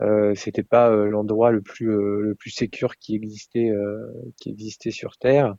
[0.02, 4.50] euh, c'était pas euh, l'endroit le plus euh, le plus sécure qui existait euh, qui
[4.50, 5.56] existait sur Terre.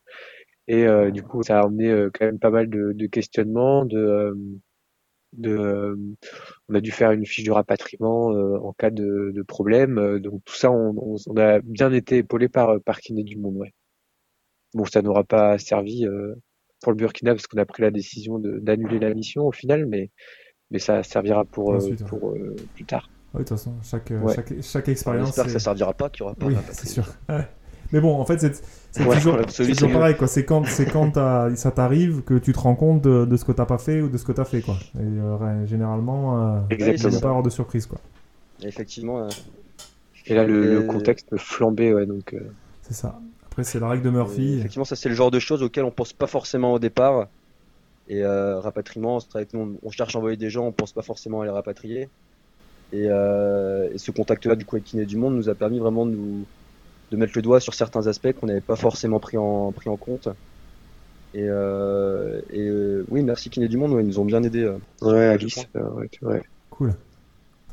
[0.68, 3.86] Et euh, du coup ça a amené euh, quand même pas mal de, de questionnements
[3.86, 4.38] de
[5.34, 5.96] de euh,
[6.70, 10.20] on a dû faire une fiche de rapatriement euh, en cas de, de problème.
[10.20, 13.58] Donc tout ça on, on, on a bien été épaulé par par Kiné du Monde
[13.58, 13.74] ouais.
[14.74, 16.36] Bon ça n'aura pas servi euh,
[16.82, 20.12] pour le Burkina parce qu'on a pris la décision d'annuler la mission au final mais
[20.70, 24.20] mais ça servira pour Ensuite, pour euh, plus tard Oui, de toute façon, chaque, euh,
[24.22, 24.34] Ouais.
[24.62, 25.30] chaque, expérience.
[25.30, 27.06] espère que ça servira pas, qu'il y aura pas Oui, de c'est sûr.
[27.30, 27.48] Ouais.
[27.92, 30.16] Mais bon, en fait, c'est Ouais, toujours, toujours pareil.
[30.18, 30.28] quoi.
[30.28, 33.46] C'est quand, c'est quand t'as- ça t'arrive que tu te rends compte de, de ce
[33.46, 34.62] que t'as pas fait ou de ce que t'as fait.
[34.62, 34.76] Quoi.
[34.96, 37.10] Et euh, généralement, euh, il Exactement.
[37.10, 37.86] ne peut pas avoir de surprise.
[37.86, 38.00] Quoi.
[38.64, 39.30] Effectivement, euh,
[40.26, 42.40] Et là, le, contexte flambait, ouais, donc euh,
[42.82, 43.20] C'est ça.
[43.46, 44.58] Après, c'est la règle de Et Murphy.
[44.60, 47.28] Effectivement, ça c'est le genre de choses auxquelles on pense pas forcément au départ.
[48.10, 50.92] Et euh, rapatriement, c'est vrai que nous, on cherche à envoyer des gens, on pense
[50.94, 52.10] pas forcément à les rapatrier.
[52.94, 56.06] Et, euh, et ce contact-là du coup avec Kiné du Monde nous a permis vraiment
[56.06, 56.46] de, nous,
[57.12, 59.98] de mettre le doigt sur certains aspects qu'on n'avait pas forcément pris en, pris en
[59.98, 60.30] compte.
[61.34, 64.64] Et, euh, et euh, oui, merci Kiné du Monde, ouais, ils nous ont bien aidés.
[64.64, 64.78] euh.
[65.02, 65.90] ouais, Alice, euh,
[66.22, 66.42] ouais.
[66.70, 66.94] Cool.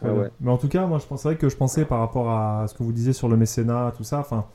[0.01, 0.29] Très Ouais.
[0.41, 2.83] Mais en tout cas, moi, je pensais que je pensais par rapport à ce que
[2.83, 4.19] vous disiez sur le mécénat, tout ça.
[4.19, 4.47] Enfin,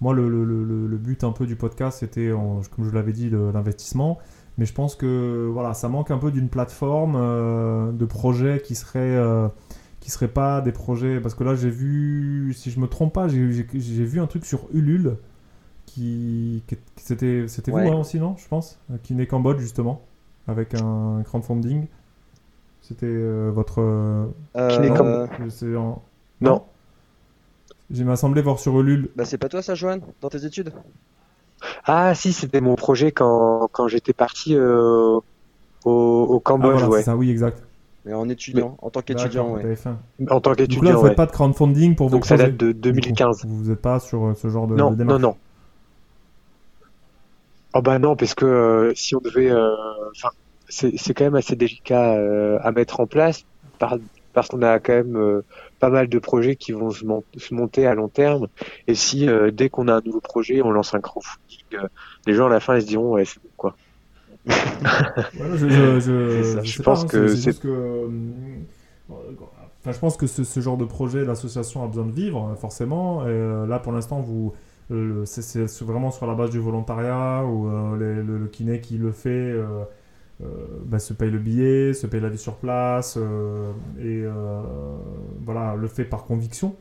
[0.00, 3.30] moi, le, le, le, le but un peu du podcast, c'était, comme je l'avais dit,
[3.30, 4.18] l'investissement.
[4.58, 8.74] Mais je pense que voilà, ça manque un peu d'une plateforme euh, de projets qui
[8.74, 9.48] serait euh,
[10.02, 11.20] qui seraient pas des projets.
[11.20, 14.28] Parce que là, j'ai vu, si je me trompe pas, j'ai j'ai- j'ai vu un
[14.28, 15.16] truc sur Ulule
[15.86, 16.62] qui,
[16.96, 17.84] c'était c'était Ouais.
[17.84, 20.02] vous hein, aussi, non Je pense, euh, qui n'est Cambodge justement,
[20.48, 21.86] avec un crowdfunding.
[22.82, 24.26] C'était euh, votre euh,
[24.56, 26.02] Euh, en-
[26.40, 26.64] Non.
[27.90, 29.10] J'ai m'a semblé voir sur Ulule.
[29.16, 30.72] Bah c'est pas toi ça, Johan, dans tes études?
[31.84, 35.18] Ah, si, c'était mon projet quand, quand j'étais parti euh,
[35.84, 37.00] au, au Ah Cambodge, voilà, ouais.
[37.00, 37.62] c'est ça, oui, exact.
[38.04, 39.76] Mais en étudiant, en tant qu'étudiant, ouais.
[40.28, 42.50] En tant Donc là, qu'étudiant, vous faites pas de crowdfunding pour vos Donc ça projets
[42.50, 43.44] date de du coup 2015.
[43.46, 45.36] Vous n'êtes pas sur euh, ce genre de, Non, de démarche non, non.
[47.74, 49.74] Oh bah non, parce que euh, si on devait, euh,
[50.10, 50.28] enfin,
[50.68, 53.44] c'est c'est quand même assez délicat euh, à mettre en place
[53.78, 53.96] par-
[54.34, 55.42] parce qu'on a quand même euh,
[55.78, 58.48] pas mal de projets qui vont se, mon- se monter à long terme.
[58.86, 61.88] Et si euh, dès qu'on a un nouveau projet, on lance un crowdfunding, euh,
[62.26, 63.76] les gens à la fin ils se diront ouais c'est bon quoi.
[65.56, 66.62] Je, je, je, C'est ça.
[66.62, 68.08] je Je sais pense pas, hein, que c'est c'est- juste que.
[69.80, 72.54] Enfin, je pense que ce, ce genre de projet, l'association a besoin de vivre, euh,
[72.56, 73.22] forcément.
[73.24, 74.52] Et euh, là, pour l'instant, vous,
[74.90, 78.96] euh, c'est vraiment sur la base du volontariat ou euh, les- le, le kiné qui
[78.98, 79.84] le fait euh,
[80.86, 83.16] bah, se paye le billet, se paye la vie sur place
[84.00, 84.24] et
[85.44, 86.76] voilà, le fait par conviction,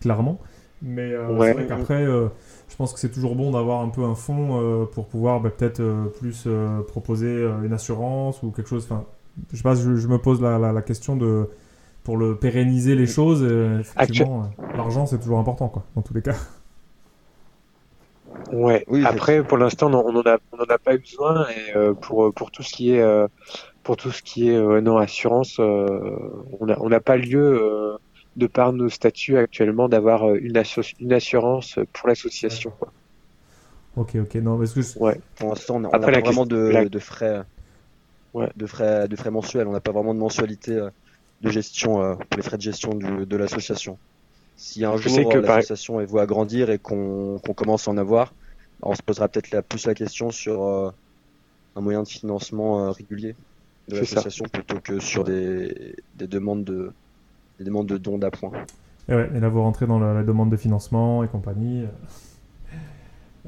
[0.00, 0.40] clairement.
[0.82, 1.48] Mais euh, Ouais.
[1.48, 2.28] c'est vrai qu'après, euh,
[2.68, 5.50] je pense que c'est toujours bon d'avoir un peu un fonds euh, pour pouvoir bah,
[5.50, 8.84] peut-être euh, plus euh, proposer euh, une assurance ou quelque chose.
[8.84, 9.04] Enfin,
[9.52, 11.48] je sais pas, je, je me pose la, la, la question de
[12.04, 13.44] pour le pérenniser les choses.
[13.80, 16.36] effectivement, l'argent c'est toujours important, quoi, dans tous les cas.
[18.50, 18.84] Ouais.
[18.88, 21.48] Oui, Après, pour l'instant, on n'en a, on en a pas eu besoin.
[21.50, 23.26] Et euh, pour pour tout ce qui est euh,
[23.82, 25.86] pour tout ce qui est euh, non assurance, euh,
[26.60, 27.98] on n'a on n'a pas lieu euh,
[28.36, 30.56] de par nos statuts actuellement d'avoir euh, une,
[31.12, 32.72] assurance pour l'association.
[33.96, 35.18] Ok, ok, non, parce que je- Ouais.
[35.36, 37.42] Pour l'instant, on n'a Après, pas la vraiment question- de, la- de frais,
[38.34, 38.48] Ouais.
[38.54, 39.66] de frais, de frais mensuels.
[39.66, 40.90] On n'a pas vraiment de mensualité euh,
[41.40, 43.98] de gestion euh, pour les frais de gestion du- de l'association.
[44.56, 47.96] Si un Je sais jour euh, l'association elle voit agrandir et qu'on commence à en
[47.96, 48.34] avoir,
[48.82, 50.90] on se posera peut-être la, plus la question sur euh,
[51.74, 53.34] un moyen de financement euh, régulier
[53.88, 56.92] de l'association plutôt que sur des, des demandes de
[57.58, 58.52] des demandes de dons d'appoint.
[59.08, 61.84] et ouais, et là vous rentrez dans la, la demande de financement et compagnie.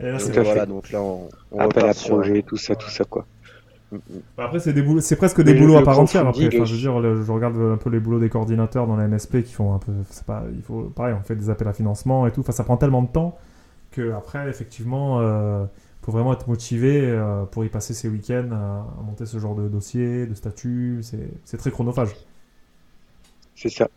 [0.01, 3.05] Et là, Donc, voilà, donc là on, on Appel à projet, tout ça, tout ça
[3.05, 3.27] quoi.
[3.91, 4.01] Mm, mm.
[4.37, 6.27] Bah, Après, c'est des boulots- c'est presque des Mais boulots à part entière.
[6.29, 8.97] Après, enfin, je veux dire, le- je regarde un peu les boulots des coordinateurs dans
[8.97, 11.69] la MSP qui font un peu, c'est pas, il faut, pareil, on fait des appels
[11.69, 12.41] à financement et tout.
[12.41, 13.39] Enfin, ça prend tellement de temps
[13.91, 15.65] que après, effectivement, euh,
[16.03, 19.55] faut vraiment être motivé euh, pour y passer ses week-ends à, à monter ce genre
[19.57, 20.99] de dossier, de statut.
[21.03, 22.15] C'est, c'est très chronophage.
[23.59, 23.89] C'est ça.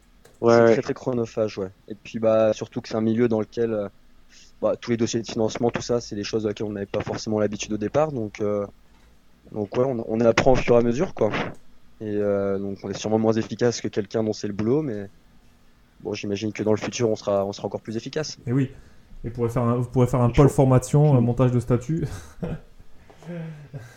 [0.42, 0.74] Ouais, c'est ouais.
[0.74, 1.70] très très chronophage, ouais.
[1.88, 3.88] Et puis bah surtout que c'est un milieu dans lequel euh,
[4.60, 7.02] bah, tous les dossiers de financement, tout ça, c'est des choses auxquelles on n'avait pas
[7.02, 8.66] forcément l'habitude au départ, donc euh,
[9.52, 11.30] donc ouais, on, on apprend au fur et à mesure, quoi.
[12.02, 15.08] Et euh, donc on est sûrement moins efficace que quelqu'un dont c'est le boulot, mais
[16.00, 18.40] bon, j'imagine que dans le futur, on sera on sera encore plus efficace.
[18.48, 18.72] Et oui.
[19.24, 22.08] Et pourrez faire un, vous pourrez faire un pôle formation, montage de statut.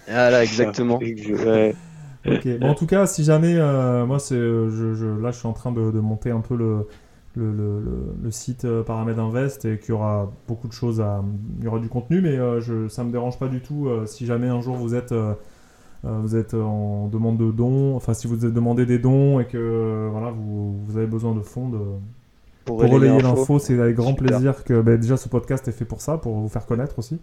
[0.06, 1.00] Voilà, exactement.
[2.27, 2.49] Ok.
[2.59, 5.47] Bon, en tout cas, si jamais, euh, moi, c'est, euh, je, je- là, je suis
[5.49, 6.87] en train de, de monter un peu le,
[7.37, 7.53] le,
[8.22, 11.22] le, site euh, Paramède Invest et qu'il y aura beaucoup de choses à,
[11.59, 14.07] il y aura du contenu, mais euh, je, ça me dérange pas du tout euh,
[14.07, 15.12] si jamais un jour vous êtes,
[16.03, 20.09] vous êtes en demande de dons, enfin, si vous êtes demandé des dons et que
[20.11, 21.79] voilà, vous, vous avez besoin de fonds de,
[22.64, 23.59] Pour, pour relayer l'info.
[23.59, 24.27] c'est avec grand Super.
[24.27, 27.20] plaisir que ben, déjà ce podcast est fait pour ça, pour vous faire connaître aussi.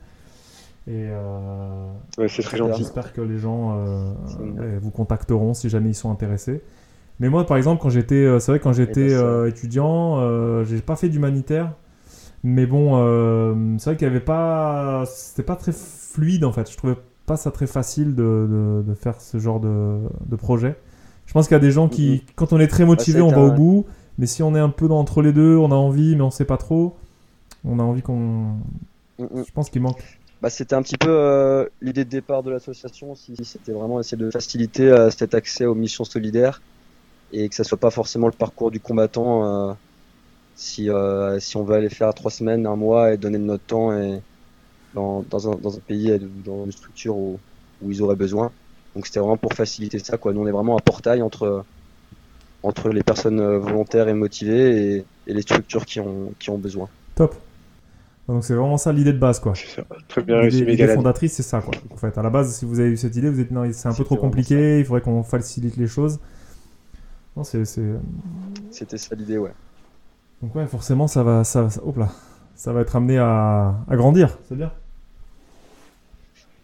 [0.88, 2.80] Et euh, Ouais, c'est très gentil.
[2.80, 4.14] J'espère que les gens euh,
[4.60, 6.62] euh, vous contacteront si jamais ils sont intéressés.
[7.20, 10.18] Mais moi, par exemple, quand j'étais, euh, c'est vrai, quand j'étais Eh ben, euh, étudiant,
[10.20, 11.74] euh, j'ai pas fait d'humanitaire.
[12.44, 16.72] Mais bon, euh, c'est vrai qu'il y avait pas, c'était pas très fluide en fait.
[16.72, 20.76] Je trouvais pas ça très facile de, de, de faire ce genre de, de projet.
[21.28, 23.32] Je pense qu'il y a des gens qui, quand on est très motivé, c'est on
[23.32, 23.86] va au bout.
[24.18, 26.32] Mais si on est un peu dans- entre les deux, on a envie, mais on
[26.32, 26.98] sait pas trop.
[27.66, 28.56] On a envie qu'on.
[29.46, 30.21] Je pense qu'il manque.
[30.42, 33.36] Bah, c'était un petit peu euh, l'idée de départ de l'association aussi.
[33.44, 36.62] C'était vraiment essayer de faciliter euh, cet accès aux missions solidaires
[37.32, 39.70] et que ça soit pas forcément le parcours du combattant.
[39.70, 39.74] euh,
[40.56, 43.66] si, euh, si on veut aller faire trois semaines, un mois et donner de notre
[43.66, 44.20] temps et
[44.94, 47.40] dans, dans, un, dans un pays dans une structure où,
[47.82, 48.52] où ils auraient besoin.
[48.96, 50.18] Donc c'était vraiment pour faciliter ça.
[50.18, 50.34] Quoi.
[50.34, 51.64] Nous on est vraiment un portail entre,
[52.64, 56.58] entre les personnes euh, volontaires et motivées et, et les structures qui ont, qui ont
[56.58, 56.90] besoin.
[57.16, 57.36] Top.
[58.28, 59.54] Donc c'est vraiment ça l'idée de base, quoi.
[59.56, 59.84] Ça.
[60.08, 60.96] Très bien L'idée résumé, l'idée Galad.
[60.96, 61.74] fondatrice, c'est ça, quoi.
[61.92, 63.88] En fait, à la base, si vous avez eu cette idée, vous êtes non, c'est
[63.88, 66.20] un peu C'était trop compliqué, il faudrait qu'on facilite les choses.
[67.36, 67.84] Non, c'est, c'est...
[68.70, 69.52] C'était ça l'idée, ouais.
[70.42, 72.10] Donc ouais, forcément, ça va, ça, ça- hop là,
[72.56, 74.72] ça va être amené à, à grandir, c'est bien.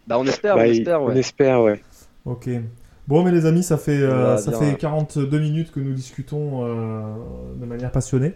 [0.07, 1.17] Bah on espère, Bah, on il- espère, on ouais.
[1.19, 1.81] espère, ouais.
[2.25, 2.49] Ok.
[3.07, 7.15] Bon, mais les amis, ça fait, euh, ça fait 42 minutes que nous discutons euh,
[7.59, 8.33] de manière passionnée.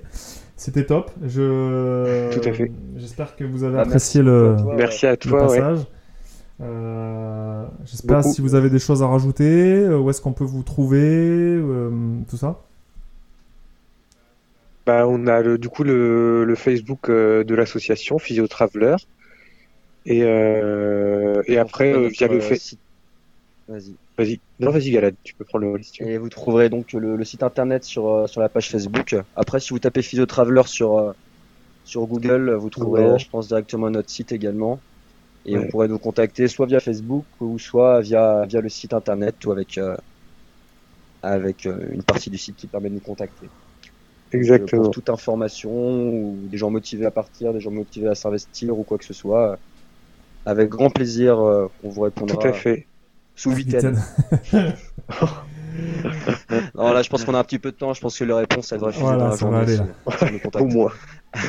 [0.61, 1.09] C'était top.
[1.25, 2.29] Je...
[2.39, 2.71] Tout à fait.
[2.95, 4.75] J'espère que vous avez Bah, apprécié merci le, à toi.
[4.75, 5.57] Merci à le toi, ouais.
[5.57, 5.79] passage.
[6.61, 10.61] Euh, J'espère si vous avez des choses à rajouter, euh, où est-ce qu'on peut vous
[10.61, 11.89] trouver, euh,
[12.29, 12.59] tout ça.
[14.85, 18.97] Bah, on a le, du coup le, le Facebook de l'association Physio Traveler.
[20.05, 22.57] Et, euh, et après, via le fait.
[22.57, 22.79] site.
[23.67, 23.95] Vas-y.
[24.21, 24.39] Vas-y.
[24.59, 26.03] Non, vas-y, Galad, tu peux prendre le relais si.
[26.03, 29.15] Et vous trouverez donc le, le site internet sur, euh, sur la page Facebook.
[29.35, 31.13] Après, si vous tapez Physio Traveler sur, euh,
[31.83, 34.83] sur Google, vous trouverez, je pense, directement notre site également.
[35.45, 35.63] Et Ouais.
[35.63, 39.51] vous pourrez nous contacter soit via Facebook ou soit via, via le site internet ou
[39.51, 39.95] avec, euh,
[41.23, 43.51] avec une partie du site qui permet de nous contacter.
[44.33, 44.83] Donc, Exactement.
[44.83, 48.83] Pour toute information ou des gens motivés à partir, des gens motivés à s'investir ou
[48.83, 49.59] quoi que ce soit,
[50.45, 52.87] avec grand plaisir, on vous répondra Tout à fait.
[53.35, 53.99] Sous Vitaine.
[54.43, 54.73] Vitaine.
[56.75, 57.93] Non, là, je pense qu'on a un petit peu de temps.
[57.93, 59.77] Je pense que les réponses, elles devraient filer Voilà, dans la journée.
[60.45, 60.49] on.
[60.49, 60.93] Pour moi.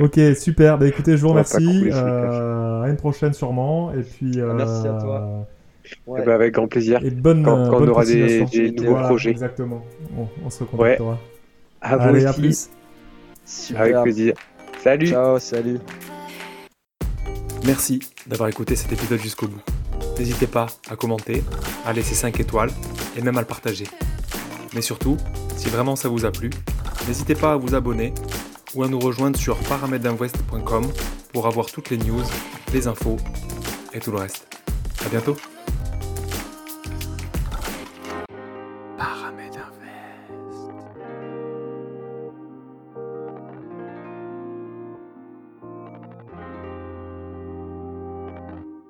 [0.00, 0.76] Ok, super.
[0.78, 1.88] Bah écoutez, je vous On remercie.
[1.92, 3.92] Euh, à une prochaine sûrement.
[3.92, 4.40] Et puis.
[4.40, 5.46] Ah, merci à toi.
[6.06, 6.20] Ouais.
[6.22, 7.04] Eh ben, avec grand plaisir.
[7.04, 9.30] Et bonne, Quand, euh, quand on bonne aura des, des nouveaux Voilà, projets.
[9.30, 9.84] Exactement.
[10.10, 11.18] Bon, on se recontactera.
[11.80, 12.40] À vous Allez, à aussi.
[12.40, 12.70] plus.
[13.44, 13.82] Super.
[13.82, 14.34] Avec plaisir.
[14.82, 15.06] Salut.
[15.08, 15.78] Ciao, salut.
[17.64, 19.62] Merci d'avoir écouté cet épisode jusqu'au bout.
[20.18, 21.42] N'hésitez pas à commenter,
[21.84, 22.70] à laisser 5 étoiles
[23.16, 23.86] et même à le partager.
[24.74, 25.16] Mais surtout,
[25.56, 26.50] si vraiment ça vous a plu,
[27.06, 28.12] n'hésitez pas à vous abonner
[28.74, 30.86] ou à nous rejoindre sur paramèdinvest.com
[31.32, 32.22] pour avoir toutes les news,
[32.72, 33.16] les infos
[33.92, 34.46] et tout le reste.
[35.04, 35.36] À bientôt